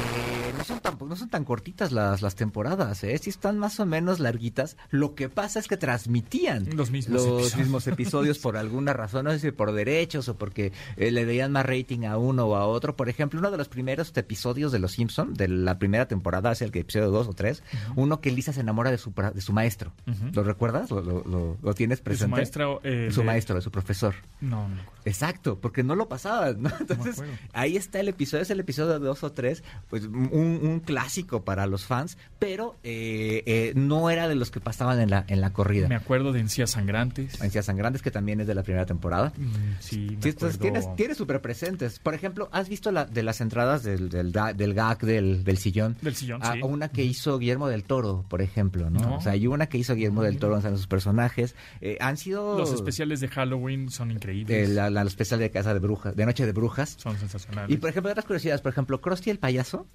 [0.58, 3.18] no son tan no son tan cortitas las las temporadas, ¿eh?
[3.18, 4.76] Sí están más o menos larguitas.
[4.90, 7.56] Lo que pasa es que transmitían los mismos los episodios.
[7.56, 11.54] mismos episodios por alguna razón, no sé si por derechos o porque eh, le veían
[11.54, 12.98] más rating a uno o a otro.
[12.98, 16.62] Por ejemplo, uno de los primeros episodios de Los Simpson, de la primera temporada, es
[16.62, 17.64] el que episodio 2 o 3,
[17.96, 19.94] uno que Lisa se enamora de su, de su maestro.
[20.34, 20.92] ¿Lo recuerdas?
[20.92, 22.26] ¿Lo, lo, tienes presente?
[22.26, 22.82] su maestro.
[22.84, 24.16] Eh, su maestro, de su profesor.
[24.42, 24.82] No, no.
[25.06, 26.70] Exacto, porque no lo pasaba, ¿no?
[26.80, 31.68] Entonces, ahí está el episodio, es el episodio 2 o 3, pues un, clásico para
[31.68, 35.52] los fans, pero eh, eh, no era de los que pasaban en la, en la
[35.54, 35.88] corrida.
[35.88, 37.42] Me acuerdo de Encías Sangrantes.
[37.42, 39.34] Encías Sangrantes, que también es de la primera temporada.
[39.38, 42.00] Mm, sí, me tienes, tienes súper presentes.
[42.00, 45.98] Por ejemplo, ¿has visto la, de las entradas del, del, del gag del, del, sillón?
[46.02, 49.18] Del sillón, ah, Una que hizo Guillermo del Toro, por ejemplo, ¿no?
[49.18, 51.56] O sea, hay una que hizo Guillermo del Toro en sus personajes.
[51.82, 52.58] Eh, han sido...
[52.58, 54.70] Los especiales de Halloween son increíbles.
[54.70, 56.96] la, la, especial de Casa de Brujas, de Noche de Brujas.
[56.98, 57.70] Son sensacionales.
[57.74, 58.62] Y, por ejemplo, otras curiosidades.
[58.62, 59.88] Por ejemplo, Krusty el payaso.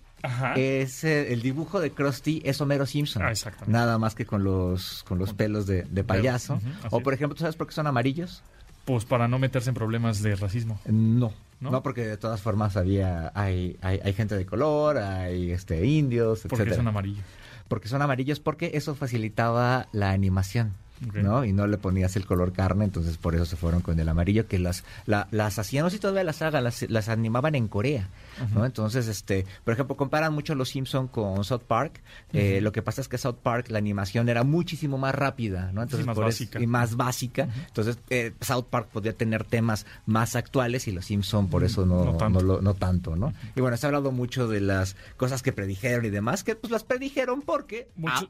[0.56, 3.22] Es eh, el dibujo de Krusty es Homero Simpson.
[3.22, 3.32] Ah,
[3.66, 6.60] Nada más que con los con los pelos de, payaso.
[6.90, 8.42] o por ejemplo, ¿tú sabes por qué son amarillos?
[8.84, 10.78] Pues para no meterse en problemas de racismo.
[10.86, 11.32] No.
[11.60, 16.50] No, porque de todas formas había hay, hay, gente de color, hay este indios, etc.
[16.50, 17.24] Porque son amarillos.
[17.68, 20.72] Porque son amarillos porque eso facilitaba la animación.
[21.12, 21.44] ¿no?
[21.44, 24.46] Y no le ponías el color carne, entonces por eso se fueron con el amarillo,
[24.46, 28.08] que las, las hacían, no sé si todavía las haga, las, las animaban en Corea,
[28.54, 28.64] ¿no?
[28.64, 33.00] Entonces, este, por ejemplo, comparan mucho los Simpson con South Park, eh, lo que pasa
[33.00, 35.82] es que South Park la animación era muchísimo más rápida, ¿no?
[35.82, 36.60] Entonces, y más básica.
[36.60, 41.48] y más básica, entonces eh, South Park podía tener temas más actuales y los Simpson
[41.48, 42.40] por eso no, no, tanto.
[42.60, 43.34] no, tanto, ¿no?
[43.54, 46.70] Y bueno, se ha hablado mucho de las cosas que predijeron y demás, que pues
[46.70, 47.88] las predijeron porque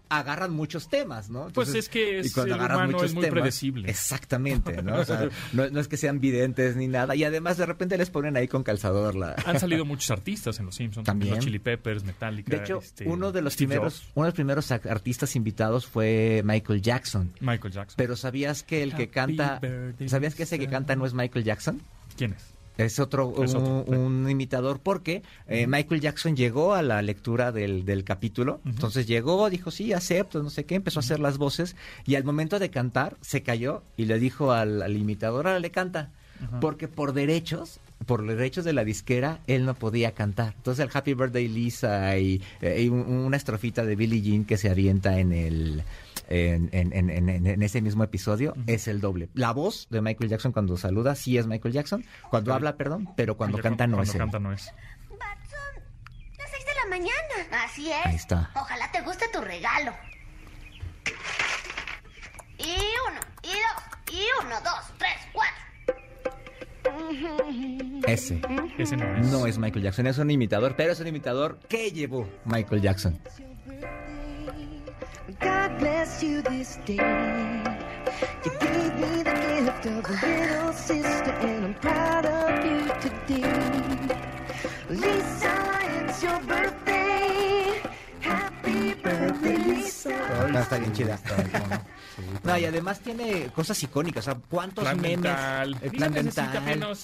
[0.09, 1.49] agarran muchos temas, ¿no?
[1.55, 3.91] pues es que es es muy predecible.
[3.91, 4.97] Exactamente, ¿no?
[5.53, 5.81] ¿no?
[5.81, 7.15] es que sean videntes ni nada.
[7.15, 9.37] Y además de repente les ponen ahí con calzador la...
[9.47, 11.07] Han salido muchos artistas en Los Simpsons.
[11.07, 11.35] También.
[11.35, 12.57] Los Chili Peppers, Metallica.
[12.57, 16.83] De hecho, este, uno de los primeros uno de los primeros artistas invitados fue Michael
[16.83, 17.33] Jackson.
[17.41, 17.95] Michael Jackson.
[17.97, 19.61] Pero ¿sabías que el que canta...
[20.07, 21.81] ¿Sabías que ese que canta no es Michael Jackson?
[22.17, 22.55] ¿Quién es?
[22.77, 28.61] Es otro, un, imitador porque eh, Michael Jackson llegó a la lectura del, del capítulo,
[28.65, 32.25] entonces llegó, dijo, sí, acepto, no sé qué, empezó a hacer las voces y al
[32.25, 36.11] momento de cantar se cayó y le dijo al, imitador, ahora le canta,
[36.61, 40.55] porque por derechos por derechos de la disquera, él no podía cantar.
[40.57, 45.19] Entonces el Happy Birthday Lisa y, eh, una estrofita de Billie Jean que se avienta
[45.19, 45.85] en el
[46.29, 49.29] en, en, ese mismo episodio es el doble.
[49.35, 53.37] La voz de Michael Jackson cuando saluda sí es Michael Jackson, cuando habla, perdón, pero
[53.37, 54.19] cuando canta no cuando es.
[54.19, 54.73] canta no es.
[56.39, 57.65] las seis de la mañana.
[57.65, 58.07] Así es.
[58.07, 58.51] Ahí está.
[58.55, 59.93] Ojalá te guste tu regalo.
[62.59, 62.77] Y
[63.11, 65.64] uno, y dos, y uno, dos, tres, cuatro.
[68.07, 68.41] Ese.
[68.79, 69.27] Ese no es.
[69.33, 73.19] No es Michael Jackson, es un imitador, pero es un imitador que llevó Michael Jackson.
[75.41, 76.97] God bless you this day.
[78.45, 83.45] You gave me the gift of a little sister, and I'm proud of you today.
[84.91, 87.83] Lisa, it's your birthday.
[88.21, 90.11] Happy birthday, Lisa.
[90.11, 91.19] Oh, está bien chida.
[92.43, 94.29] No, y además tiene cosas icónicas.
[94.29, 95.37] O sea, ¿cuántos memes?
[95.83, 96.97] El plan mental.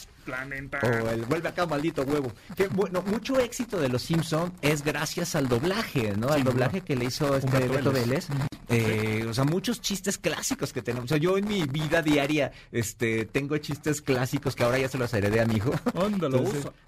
[0.82, 2.32] O el vuelve acá, maldito huevo.
[2.56, 6.28] Que, bueno, mucho éxito de Los Simpson es gracias al doblaje, ¿no?
[6.28, 8.28] al doblaje que le hizo este Beto Vélez.
[8.68, 11.06] Eh, o sea, muchos chistes clásicos que tenemos.
[11.06, 14.98] O sea, yo en mi vida diaria este, tengo chistes clásicos que ahora ya se
[14.98, 15.72] los heredé a mi hijo.
[15.94, 16.44] Ándalo.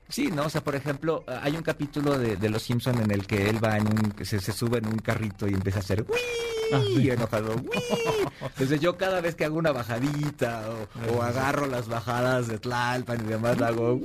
[0.09, 0.45] Sí, ¿no?
[0.45, 3.65] O sea, por ejemplo, hay un capítulo de, de Los Simpson en el que él
[3.65, 6.05] va en un, se, se sube en un carrito y empieza a hacer
[6.73, 7.55] ah, y enojado.
[8.41, 10.65] Entonces yo cada vez que hago una bajadita
[11.15, 14.01] o, agarro las bajadas de Tlalpan demás, hago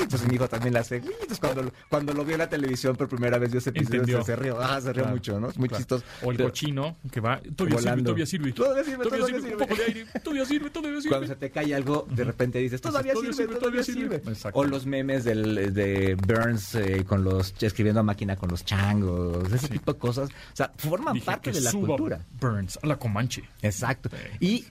[0.00, 3.08] Entonces mi hijo también la hace Entonces cuando, cuando lo vio en la televisión por
[3.08, 4.58] primera vez, yo ese episodio se rió.
[4.60, 5.48] Ah, se rió mucho, ¿no?
[5.48, 6.04] Es muy chistoso.
[6.22, 8.52] O el cochino que va, todavía sirve, todavía sirve.
[8.52, 9.52] Todavía sirve, todavía, sirve.
[9.52, 11.10] Un poco de aire, todavía sirve, todavía sirve.
[11.10, 14.22] Cuando se te cae algo, de repente dices, todavía, sirve, todavía sirve.
[14.52, 19.52] O los memes del, de Burns eh, con los, escribiendo a máquina con los changos,
[19.52, 20.28] ese tipo de cosas.
[20.30, 22.20] O sea, forman parte de la cultura.
[22.40, 23.44] Burns, a la Comanche.
[23.62, 24.10] Exacto.
[24.40, 24.64] Y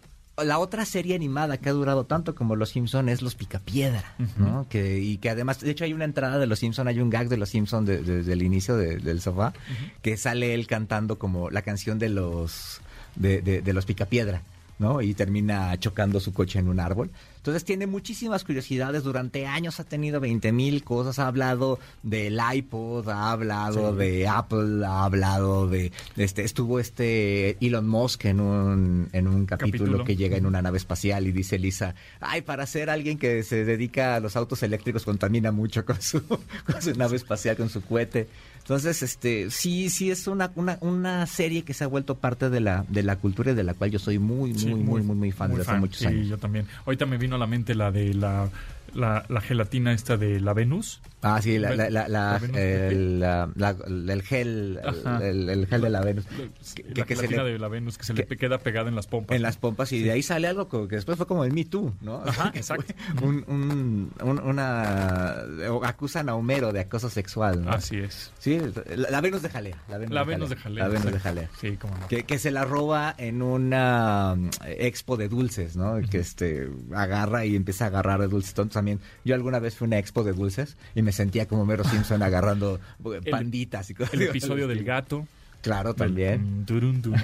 [0.44, 4.68] la otra serie animada que ha durado tanto como Los Simpson es Los Picapiedra, ¿no?
[4.70, 7.30] Que, y que además, de hecho hay una entrada de Los Simpson, hay un gag
[7.30, 9.54] de Los Simpson desde el inicio del sofá,
[10.02, 12.82] que sale él cantando como la canción de los
[13.16, 14.42] de, de los Picapiedra.
[14.82, 15.02] ¿No?
[15.02, 17.12] Y termina chocando su coche en un árbol.
[17.38, 19.04] Entonces tiene muchísimas curiosidades.
[19.04, 21.20] Durante años ha tenido 20 mil cosas.
[21.20, 26.44] Ha hablado del iPod, ha hablado de Apple, ha hablado de, este.
[26.44, 31.28] Estuvo este Elon Musk en un, en un capítulo, que llega en una nave espacial
[31.28, 35.52] y dice Lisa, ay, para ser alguien que se dedica a los autos eléctricos contamina
[35.52, 36.22] mucho con su,
[36.66, 38.28] con su nave espacial, con su cohete.
[38.72, 42.62] Entonces, este, sí, sí es una, una, una serie que se ha vuelto parte de
[42.62, 45.32] la, de la cultura y de la cual yo soy muy, muy, muy, muy, muy,
[45.34, 46.24] fan desde hace muchos años.
[46.24, 46.68] Sí, yo también.
[46.86, 48.48] Ahorita me vino a la mente la de la
[48.94, 51.02] la, la gelatina esta de la Venus.
[51.24, 51.80] Ah, sí, la, el,
[54.24, 54.80] gel,
[55.22, 56.26] el, el gel de la Venus.
[56.96, 58.96] la que se gelatina le- de la Venus que se le que- queda pegada en
[58.96, 59.36] las pompas.
[59.36, 61.94] en las pompas y de ahí sale algo que después fue como el Me Too,
[62.02, 62.24] ¿no?
[62.26, 62.94] Ajá, Que exacto.
[63.22, 65.36] Un, un- un- una
[65.84, 67.72] acusan a Homero de acoso sexual, ¿no?
[67.72, 68.32] Así es.
[68.40, 68.60] Sí,
[68.96, 69.78] la, Venus de Jalea.
[69.90, 70.84] La Venus, de, Venus jalea, de jalea.
[70.84, 71.20] La Venus de.
[71.20, 71.50] Jalea.
[71.60, 72.08] Sí, cómo no.
[72.08, 76.00] Que, que se la roba en una mm, expo de dulces, ¿no?
[76.10, 78.52] Que este agarra y empieza a agarrar de dulces.
[78.52, 81.68] Entonces también, yo alguna vez fui a una expo de dulces y me sentía como
[81.68, 82.80] Mero Simpson agarrando
[83.30, 84.16] panditas y cosas.
[84.16, 85.28] El episodio del gato.
[85.62, 86.62] Claro, también.
[86.62, 87.20] mm, turun, turun.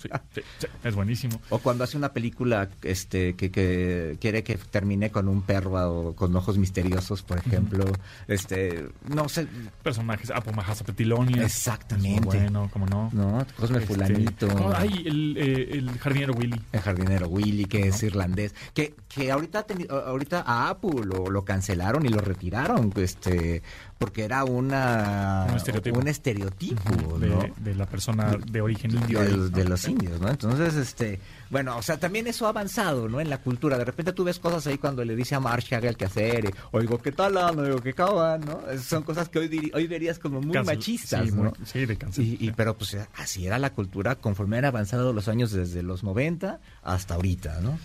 [0.00, 1.40] Sí, sí, sí, es buenísimo.
[1.50, 5.70] O cuando hace una película este que, que quiere que termine con un perro
[6.08, 7.84] o con ojos misteriosos, por ejemplo.
[8.28, 9.46] Este, no sé,
[9.82, 11.44] Personajes, Apomahasa Petilonia.
[11.44, 12.24] Exactamente.
[12.26, 13.10] Bueno, como no.
[13.12, 14.72] no, Cosme Este, Fulanito.
[14.74, 16.60] Ay, el, eh, el jardinero Willy.
[16.72, 19.66] El jardinero Willy, que es irlandés, que, que ahorita
[20.06, 23.62] ahorita a Apple lo, lo cancelaron y lo retiraron, este,
[24.00, 25.98] porque era una Un estereotipo.
[25.98, 27.44] un estereotipo, de, ¿no?
[27.58, 29.20] de la persona de origen indio.
[29.20, 29.56] de, los- ¿no?
[29.58, 30.30] de los indios, ¿no?
[30.30, 33.20] Entonces, este, bueno, o sea, también eso ha avanzado, ¿no?
[33.20, 33.76] En la cultura.
[33.76, 36.46] De repente tú ves cosas ahí cuando le dice a Marsh que haga el quehacer,
[36.46, 37.34] y, oigo, ¿qué tal?
[37.34, 38.40] no Oigo, ¿qué caban?
[38.40, 38.62] ¿no?
[38.70, 41.42] Esas Son cosas que hoy, diri- hoy verías como muy Cancel- machistas, sí, ¿no?
[41.42, 42.24] muy- sí, de cancel.
[42.24, 46.02] Y, y- pero pues así era la cultura conforme han avanzado los años desde los
[46.04, 47.78] 90 hasta ahorita, ¿no?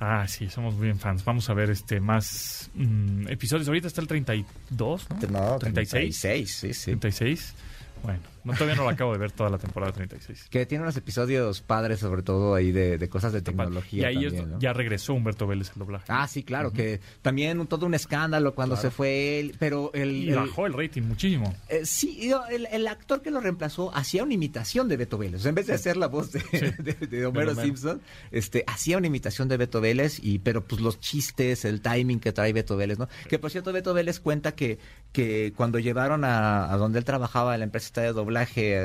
[0.00, 1.24] Ah, sí, somos bien fans.
[1.24, 3.66] Vamos a ver este más mm, episodios.
[3.66, 5.16] Ahorita está el 32, ¿no?
[5.28, 6.20] No, 36.
[6.20, 6.96] 36, sí, sí.
[6.96, 7.54] 36.
[8.02, 10.46] Bueno, no, todavía no lo acabo de ver toda la temporada 36.
[10.50, 14.02] Que tiene unos episodios padres, sobre todo ahí de, de cosas de tecnología.
[14.02, 14.58] y ahí también, es- ¿no?
[14.58, 16.06] ya regresó Humberto Vélez al doblaje.
[16.08, 18.90] Ah, sí, claro, que también todo un escándalo cuando Claro.
[18.90, 20.10] se fue él, pero el...
[20.12, 21.54] y el- bajó el rating muchísimo.
[21.68, 25.40] eh, sí, el, el actor que lo reemplazó hacía una imitación de Beto Vélez.
[25.40, 26.40] O sea, en vez de hacer la voz de,
[26.78, 27.54] de- de Homero.
[27.54, 32.20] Simpson, este, hacía una imitación de Beto Vélez, y, pero pues los chistes, el timing
[32.20, 33.08] que trae Beto Vélez, ¿no?
[33.28, 34.78] Que por cierto, Beto Vélez cuenta que,
[35.12, 38.37] que cuando llevaron a, a donde él trabajaba, la empresa de doblaje,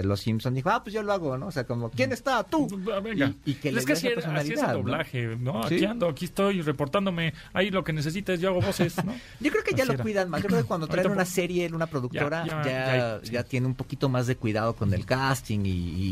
[0.04, 1.48] Los Simpson, dijo, ah, pues yo lo hago, ¿no?
[1.48, 2.44] O sea, como, ¿quién está?
[2.44, 2.68] Tú.
[2.96, 3.34] Ah, Venga.
[3.46, 4.74] Y, y que le es que así, es el ¿no?
[4.74, 5.36] doblaje.
[5.38, 5.68] ¿no?
[5.68, 5.76] Sí.
[5.76, 7.34] Aquí ando, aquí estoy reportándome.
[7.54, 9.14] Ahí lo que necesites, yo hago voces, ¿no?
[9.40, 10.42] Yo creo que ya lo cuidan más.
[10.42, 13.44] Yo creo que cuando traen una serie, una productora, Ya, ya, ya, ya, ya hay-
[13.44, 13.50] sí.
[13.50, 15.70] tiene un poquito más de cuidado con el casting y,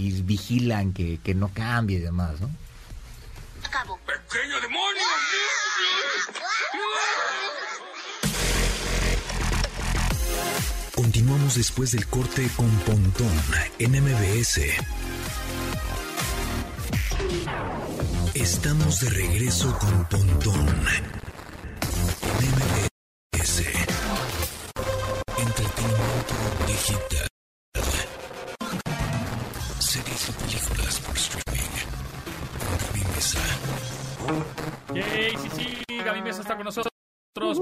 [0.07, 2.49] y vigilan que, que no cambie y demás, ¿no?
[3.65, 3.99] Acabo.
[4.05, 5.01] ¡Pequeño demonio!
[10.95, 13.31] Continuamos después del corte con Pontón
[13.79, 14.61] en MBS.
[18.33, 21.03] Estamos de regreso con Pontón en
[22.51, 23.63] MBS.
[25.37, 26.35] Entretenimiento
[26.67, 27.27] digital.
[29.79, 31.69] Series y películas por streaming.
[32.79, 33.39] Gaby Mesa.
[34.93, 36.91] Yay, sí, sí, Gaby Mesa está con nosotros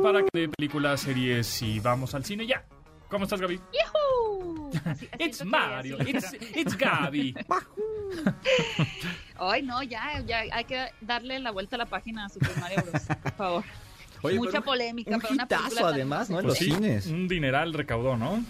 [0.02, 2.66] para que de películas, series y vamos al cine ya.
[3.10, 3.60] ¿Cómo estás, Gaby?
[4.86, 7.36] Así- It's Mario, así- it's, it's Gaby.
[9.38, 12.84] Ay, no, ya, ya hay que darle la vuelta a la página a Super Mario
[12.90, 13.04] Bros.
[13.24, 13.64] Por favor.
[14.22, 16.40] Oye, Mucha pero un- polémica Un para una hitazo además, ¿no?
[16.40, 17.08] En Pues los sí, cines.
[17.08, 18.44] Un dineral recaudó, ¿no?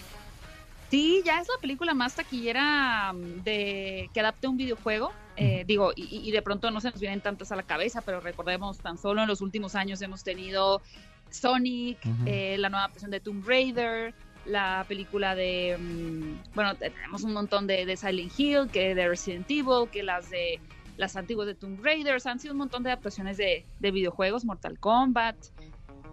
[0.89, 5.11] Sí, ya es la película más taquillera mm, de que adapte un videojuego.
[5.37, 8.19] Eh, Digo, y, y de pronto no se nos vienen tantas a la cabeza, pero
[8.19, 10.81] recordemos, tan solo en los últimos años hemos tenido
[11.29, 14.15] Sonic, eh, la nueva versión de Tomb Raider,
[14.49, 19.07] la película de, mm, bueno, te- tenemos un montón de, de Silent Hill, que de
[19.07, 20.59] Resident Evil, que las de
[20.97, 24.77] las antiguas de Tomb Raiders, han sido un montón de adaptaciones de, de videojuegos, Mortal
[24.79, 25.37] Kombat,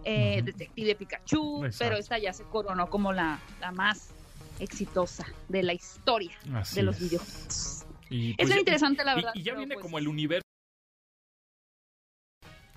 [0.05, 0.41] eh.
[0.45, 1.77] Detective Pikachu, Exacto.
[1.85, 4.11] pero esta ya se coronó como la, la más
[4.59, 7.01] exitosa de la historia Así de los es.
[7.01, 7.85] videojuegos.
[8.09, 9.31] Y, Es pues, bien ya- interesante, la verdad.
[9.35, 10.46] Y, ya viene pues, como el universo.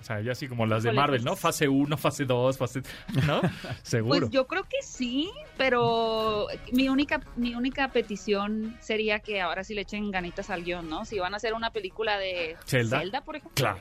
[0.01, 1.35] O sea, ya así como las de Marvel, pues- ¿no?
[1.35, 2.81] Fase 1, fase 2, fase...
[3.27, 3.39] ¿No?
[3.83, 4.19] Seguro.
[4.21, 9.75] Pues yo creo que sí, pero mi única, mi única petición sería que ahora sí
[9.75, 11.05] le echen ganitas al guion, ¿no?
[11.05, 13.21] Si van a hacer una película de Zelda.
[13.21, 13.53] por ejemplo.
[13.55, 13.79] Claro.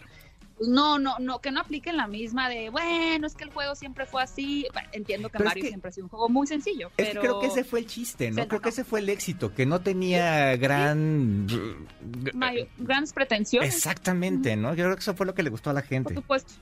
[0.61, 3.75] Pues no, no, no, que no apliquen la misma de, bueno, es que el juego
[3.75, 4.67] siempre fue así.
[4.75, 7.07] Bueno, entiendo que Pero es Mario que- siempre ha sido un juego muy sencillo, Es
[7.07, 8.47] que pero creo que ese fue el chiste, ¿no?
[8.47, 8.71] Creo que no.
[8.71, 11.47] ese fue el éxito, que no tenía gran...
[12.35, 13.75] Mario- grandes pretensiones.
[13.75, 14.75] Exactamente, ¿no?
[14.75, 16.15] Yo creo que eso fue lo que le gustó a la Por gente.
[16.15, 16.53] supuesto.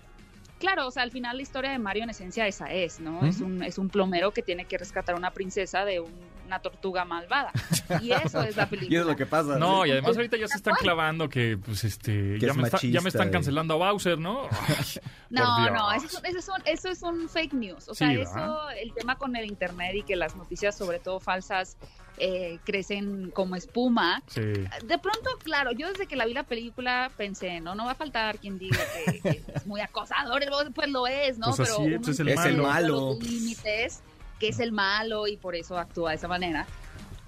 [0.59, 3.25] Claro, o sea, al final la historia de Mario en esencia esa es, ¿no?
[3.25, 6.61] Es un es un plomero que tiene que rescatar a una princesa de un- una
[6.61, 7.53] tortuga malvada.
[8.03, 8.99] Y eso es la película.
[8.99, 9.59] Y es lo que pasa.
[9.59, 12.63] No, y además ahorita ya se están clavando que, pues, este, Que ya es me,
[12.65, 14.49] está- ya me machista están cancelando a Bowser, ¿no?
[14.69, 14.85] Ay,
[15.31, 17.89] No, no, eso eso, es un, eso es un fake news.
[17.89, 18.27] O Sí, sea, ¿verdad?
[18.27, 21.77] eso, el tema con el internet y que las noticias, sobre todo falsas,
[22.21, 24.23] eh, crecen como espuma.
[24.35, 27.95] De pronto, claro, yo desde que la vi la película pensé, no, no va a
[27.95, 28.79] faltar quien diga
[29.23, 30.43] que, es muy acosador,
[30.75, 31.55] pues lo es, ¿no?
[31.55, 32.63] Pues Pero es el malo.
[32.65, 33.19] malo.
[33.21, 34.01] límites,
[34.39, 36.67] que es el malo y por eso actúa de esa manera.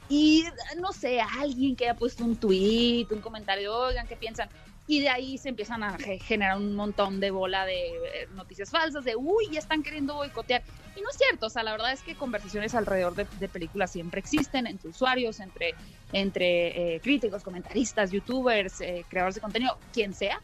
[0.08, 0.44] Y
[0.80, 4.48] no sé, alguien que haya puesto un tweet, un comentario, oigan, ¿qué piensan?
[4.90, 9.04] y de ahí se empiezan a generar un montón de bola de eh, noticias falsas,
[9.04, 10.64] de uy, ya están queriendo boicotear.
[11.00, 14.20] Y no es cierto, o sea, la verdad es que conversaciones alrededor de, películas siempre
[14.20, 15.74] existen entre usuarios, entre,
[16.12, 20.42] entre eh, críticos, comentaristas, youtubers, eh, creadores de contenido, quien sea.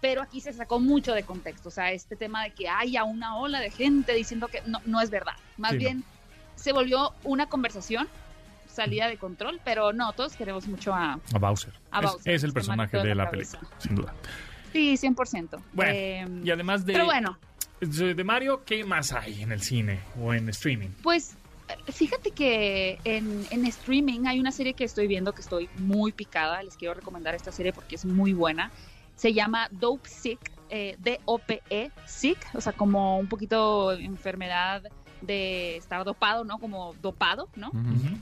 [0.00, 3.36] Pero aquí se sacó mucho de contexto, o sea, este tema de que haya una
[3.36, 5.34] ola de gente diciendo que no, no es verdad.
[5.56, 6.04] Más bien
[6.54, 8.06] se volvió una conversación
[8.68, 11.72] salida de control, pero no, todos queremos mucho a, Bowser.
[12.24, 14.14] es, el personaje de, la, película, sin duda.
[14.72, 15.60] Sí, 100%.
[15.72, 17.38] Bueno, em, y además de, pero bueno.
[17.80, 20.88] De Mario, ¿qué más hay en el cine o en streaming?
[21.02, 21.36] Pues
[21.92, 26.62] fíjate que en, en, streaming hay una serie que estoy viendo que estoy muy picada.
[26.62, 28.70] Les quiero recomendar esta serie porque es muy buena.
[29.14, 34.82] Se llama Dope Sick, eh, D-O-P-E, Sick, o sea, como un poquito enfermedad
[35.22, 36.58] de estar dopado, ¿no?
[36.58, 37.70] Como dopado, ¿no?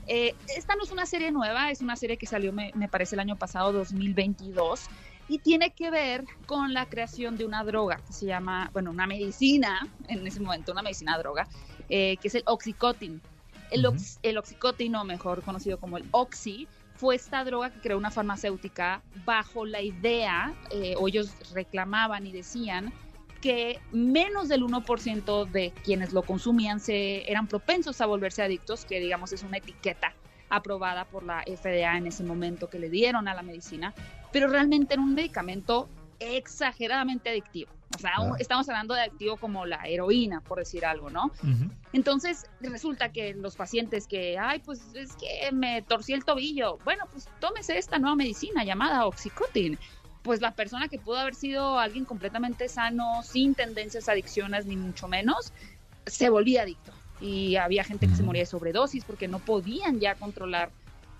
[0.07, 3.19] Eh, esta no es una serie nueva, es una serie que salió, me, parece, el
[3.19, 4.87] año pasado, 2022,
[5.27, 9.07] y tiene que ver con la creación de una droga que se llama, bueno, una
[9.07, 11.47] medicina, en ese momento, una medicina droga,
[11.89, 13.21] eh, que es el Oxycontin.
[13.71, 13.87] El,
[14.21, 19.01] el Oxycontin, o mejor conocido como el Oxy, fue esta droga que creó una farmacéutica
[19.25, 22.93] bajo la idea, eh, o ellos reclamaban y decían,
[23.41, 28.99] que menos del 1% de quienes lo consumían se, eran propensos a volverse adictos, que
[28.99, 30.13] digamos es una etiqueta
[30.49, 33.93] aprobada por la FDA en ese momento que le dieron a la medicina,
[34.35, 35.87] pero realmente era un medicamento
[36.19, 37.71] exageradamente adictivo.
[37.95, 41.31] O sea, estamos hablando de adictivo como la heroína, por decir algo, ¿no?
[41.93, 47.05] Entonces, resulta que los pacientes que, ay, pues es que me torcí el tobillo, bueno,
[47.13, 49.79] pues tómese esta nueva medicina llamada Oxycontin
[50.21, 54.75] pues la persona que pudo haber sido alguien completamente sano, sin tendencias a adicciones ni
[54.75, 55.53] mucho menos,
[56.07, 56.91] se volvía adicto.
[57.21, 60.71] Y había gente que se moría de sobredosis porque no podían ya controlar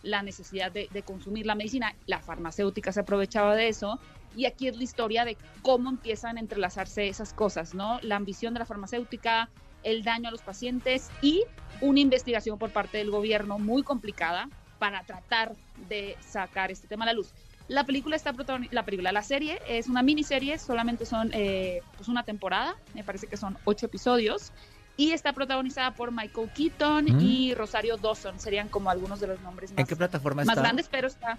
[0.06, 1.96] la necesidad de, consumir la medicina.
[2.06, 4.00] La farmacéutica se aprovechaba de eso.
[4.36, 8.00] Y aquí es la historia de cómo empiezan a entrelazarse esas cosas, ¿no?
[8.02, 9.50] La ambición de la farmacéutica,
[9.84, 11.44] el daño a los pacientes y
[11.82, 15.56] una investigación por parte del gobierno muy complicada para tratar
[15.90, 17.34] de sacar este tema a la luz.
[17.68, 18.36] La película está
[18.72, 23.26] la película, la serie es una miniserie, solamente son eh, pues una temporada, me parece
[23.26, 24.52] que son ocho episodios
[24.98, 27.22] y está protagonizada por Michael Keaton mm.
[27.22, 30.88] y Rosario Dawson, serían como algunos de los nombres más, ¿En qué plataforma más grandes,
[30.90, 31.38] pero está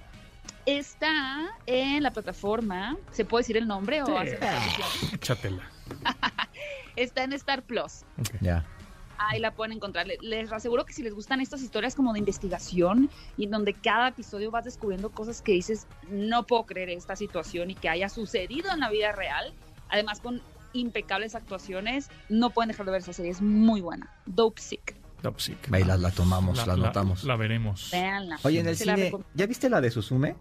[0.67, 4.07] está en la plataforma, ¿se puede decir el nombre o
[6.97, 8.05] está en Star Plus.
[8.41, 8.65] Ya.
[9.19, 10.07] Ahí la pueden encontrar.
[10.21, 14.09] Les aseguro que si les gustan estas historias como de investigación y en donde cada
[14.09, 18.71] episodio vas descubriendo cosas que dices, no puedo creer esta situación y que haya sucedido
[18.73, 19.55] en la vida real,
[19.89, 20.43] además con
[20.81, 24.11] impecables actuaciones, no pueden dejar de ver esa serie, es muy buena.
[24.27, 24.97] Dope Sick.
[25.23, 25.73] Dope Sick.
[25.73, 27.25] Ahí la, tomamos, la, notamos.
[27.25, 27.93] La, veremos.
[28.43, 30.37] Oye, en el cine, ¿ya viste la de Susume?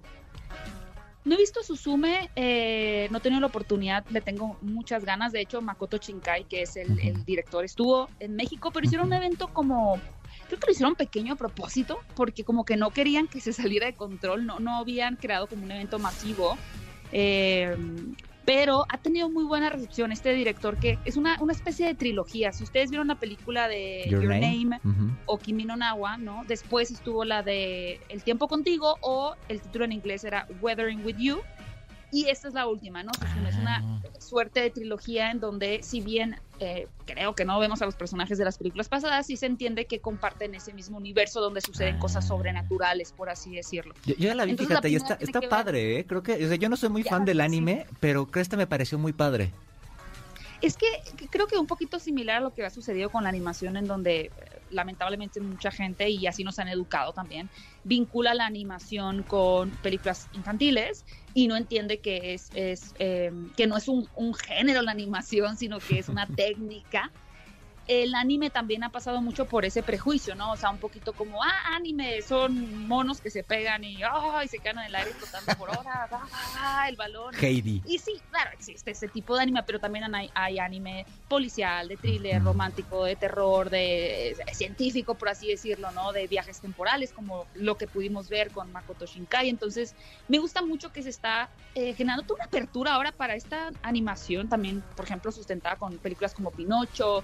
[1.25, 5.31] No he visto Suzume, eh, no he tenido la oportunidad, le tengo muchas ganas.
[5.31, 9.47] De hecho, Makoto Shinkai, que es el, director, estuvo en México, pero hicieron un evento
[9.47, 9.99] como,
[10.47, 13.87] creo que lo hicieron pequeño a propósito, porque como que no querían que se saliera
[13.87, 16.59] de control, no, no habían creado como un evento masivo.
[17.11, 17.75] Eh,
[18.45, 22.51] pero ha tenido muy buena recepción este director que es una, una especie de trilogía.
[22.53, 24.79] Si ustedes vieron la película de Your, Name,
[25.25, 26.43] o Kimi no Nawa, ¿no?
[26.47, 31.17] Después estuvo la de El tiempo contigo o el título en inglés era Weathering with
[31.17, 31.39] You.
[32.15, 33.11] Y esta es la última, ¿no?
[33.45, 34.01] Es una ah.
[34.19, 38.37] suerte de trilogía en donde, si bien eh, creo que no vemos a los personajes
[38.37, 42.23] de las películas pasadas, sí se entiende que comparten ese mismo universo donde suceden cosas
[42.23, 42.27] ah.
[42.29, 43.93] sobrenaturales, por así decirlo.
[44.05, 46.05] Yo, ya la vi, fíjate, y está, está padre, ¿eh?
[46.05, 48.55] Creo que, o sea, yo no soy muy fan del anime, pero creo que esta
[48.55, 49.51] me pareció muy padre.
[50.65, 50.87] Es que
[51.29, 54.31] creo que un poquito similar a lo que ha sucedido con la animación, en donde
[54.71, 57.51] lamentablemente mucha gente, y así nos han educado también,
[57.83, 61.05] vincula la animación con películas infantiles
[61.35, 65.55] y no entiende que es, es eh, que no es un, un género la animación,
[65.55, 67.11] sino que es una técnica
[67.87, 70.51] el anime también ha pasado mucho por ese prejuicio, ¿no?
[70.51, 74.59] O sea, un poquito como, ah, anime, son monos que se pegan y, ay, se
[74.59, 77.35] quedan en el aire flotando por horas, ah, el balón.
[77.35, 77.83] Heidi.
[77.85, 81.97] Y sí, claro, existe ese tipo de anime, pero también hay, hay anime policial, de
[81.97, 86.11] thriller, romántico, de terror, de, científico, por así decirlo, ¿no?
[86.11, 89.49] De viajes temporales, como lo que pudimos ver con Makoto Shinkai.
[89.49, 89.95] Entonces,
[90.27, 94.49] me gusta mucho que se está eh, generando toda una apertura ahora para esta animación,
[94.49, 97.23] también, por ejemplo, sustentada con películas como Pinocho,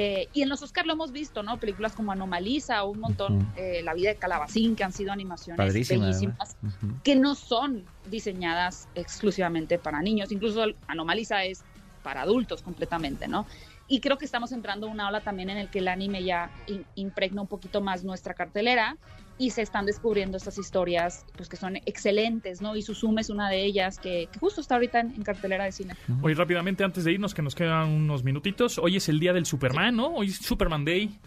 [0.00, 1.58] Eh, y en los Oscar lo hemos visto, ¿no?
[1.58, 6.56] Películas como Anomaliza un montón, eh, La vida de Calabacín, que han sido animaciones bellísimas,
[7.02, 10.30] que no son diseñadas exclusivamente para niños.
[10.30, 11.64] Incluso Anomaliza es
[12.04, 13.44] para adultos completamente, ¿no?
[13.88, 16.52] Y creo que estamos entrando a una ola también en el que el anime ya
[16.94, 18.96] impregna un poquito más nuestra cartelera
[19.38, 22.76] y se están descubriendo estas historias pues que son excelentes, ¿no?
[22.76, 25.94] Y Suzume es una de ellas que, justo está ahorita en, cartelera de cine.
[26.22, 29.46] Hoy rápidamente antes de irnos que nos quedan unos minutitos, hoy es el día del
[29.46, 30.08] Superman, ¿no?
[30.16, 31.18] Hoy es Superman Day.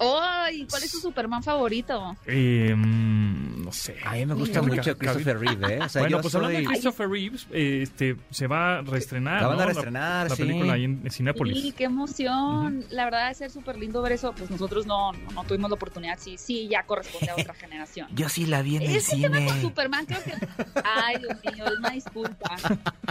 [0.00, 0.66] ¡Ay!
[0.68, 2.16] ¿Cuál es tu Superman favorito?
[2.26, 3.96] Eh, no sé.
[4.04, 5.78] A mí me gusta mucho Christopher Reeves, ¿eh?
[5.82, 9.40] O sea, bueno, pues hablando de Christopher Reeves, este, se va a reestrenar.
[9.40, 11.62] La van a reestrenar, la, película ahí en Cinépolis.
[11.62, 12.84] Sí, qué emoción.
[12.90, 14.34] La verdad, de ser súper lindo ver eso.
[14.36, 16.18] Pues nosotros no, no, tuvimos la oportunidad.
[16.18, 18.08] Sí, sí, ya corresponde a otra generación.
[18.14, 19.30] Yo sí la vi en el cine.
[19.30, 20.32] Tema con Superman, creo que.
[20.84, 22.56] Ay, Dios mío, es una disculpa.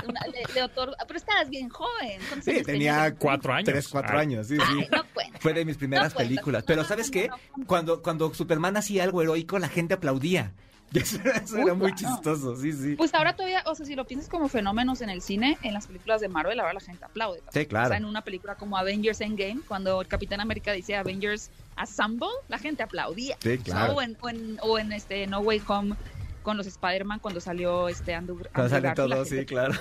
[0.06, 2.20] le, Pero estabas bien joven.
[2.44, 3.66] Sí, tenía cuatro años.
[3.66, 4.88] Tres, cuatro años, sí, sí.
[4.92, 5.04] no
[5.40, 6.43] Fue de mis primeras películas.
[6.66, 7.30] Pero ¿sabes qué?
[7.66, 10.54] Cuando, cuando Superman hacía algo heroico, la gente aplaudía.
[10.94, 12.96] Eso, era muy chistoso, sí, sí.
[12.96, 15.88] Pues ahora todavía, o sea, si lo piensas como fenómenos en el cine, en las
[15.88, 17.42] películas de Marvel, ahora la gente aplaude.
[17.52, 17.88] Sí, claro.
[17.88, 22.28] O sea, en una película como Avengers Endgame, cuando el Capitán América dice Avengers Assemble,
[22.48, 23.38] la gente aplaudía.
[23.42, 23.96] Sí, claro.
[23.96, 25.96] O, en, o, en, o en este No Way Home,
[26.44, 29.74] con los Spider-Man cuando salió este Andrew, Cuando salió todo, sí, claro.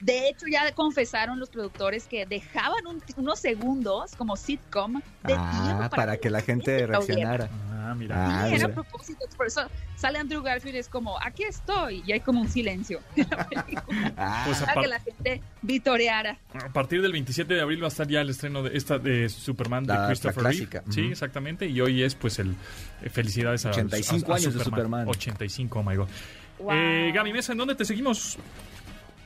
[0.00, 2.84] De hecho, ya confesaron los productores que dejaban
[3.16, 7.48] unos segundos como sitcom de ah, para, que, la gente reaccionara.
[7.80, 8.42] Ah, mira.
[8.42, 9.62] Ah, era a propósito, por eso
[9.96, 13.00] sale Andrew Garfield y es como, aquí estoy, y hay como un silencio
[14.16, 14.42] ah.
[14.46, 16.38] pues para que la gente vitoreara.
[16.52, 19.28] A partir del 27 de abril va a estar ya el estreno de esta de
[19.28, 20.82] Superman de Christopher Reeve.
[20.90, 22.54] Sí, exactamente, y hoy es pues el
[23.02, 25.08] eh, felicidades a 85 años de Superman.
[25.08, 26.08] 85, oh my god.
[26.70, 28.38] Eh, Gaby Mesa, ¿en dónde te seguimos?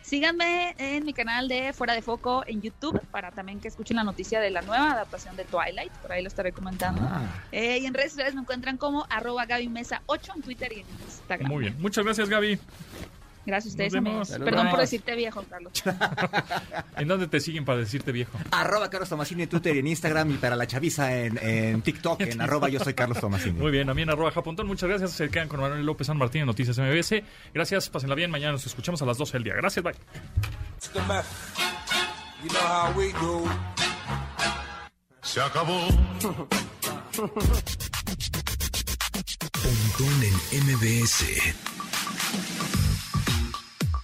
[0.05, 4.05] Síganme en mi canal de Fuera de Foco en YouTube para también que escuchen la
[4.05, 5.91] noticia de la nueva adaptación de Twilight.
[5.93, 7.01] Por ahí lo estaré comentando.
[7.03, 7.23] Ah.
[7.51, 10.81] Eh, y en redes sociales me encuentran como arroba Gaby Mesa 8 en Twitter y
[10.81, 11.51] en Instagram.
[11.51, 11.77] Muy bien.
[11.81, 12.59] Muchas gracias, Gaby.
[13.47, 14.31] Gracias a ustedes, amigos.
[14.31, 15.73] Perdón por decirte viejo, Carlos.
[16.97, 18.39] ¿En dónde te siguen para decirte viejo?
[18.51, 22.41] Arroba Carlos Tomasini en Twitter y en Instagram y para la chaviza en, TikTok, en
[22.41, 23.59] arroba yo soy Carlos Tomasini.
[23.59, 24.67] Muy bien, a mí en arroba Japontón.
[24.67, 25.13] Muchas gracias.
[25.13, 27.23] Se quedan con Manuel López San Martín en Noticias MBS.
[27.53, 28.31] Gracias, pásenla bien.
[28.31, 29.55] Mañana nos escuchamos a las 12 del día.
[29.55, 29.95] Gracias, bye.
[35.23, 35.81] Se acabó.
[39.63, 40.23] Pontón
[40.53, 41.74] en MBS.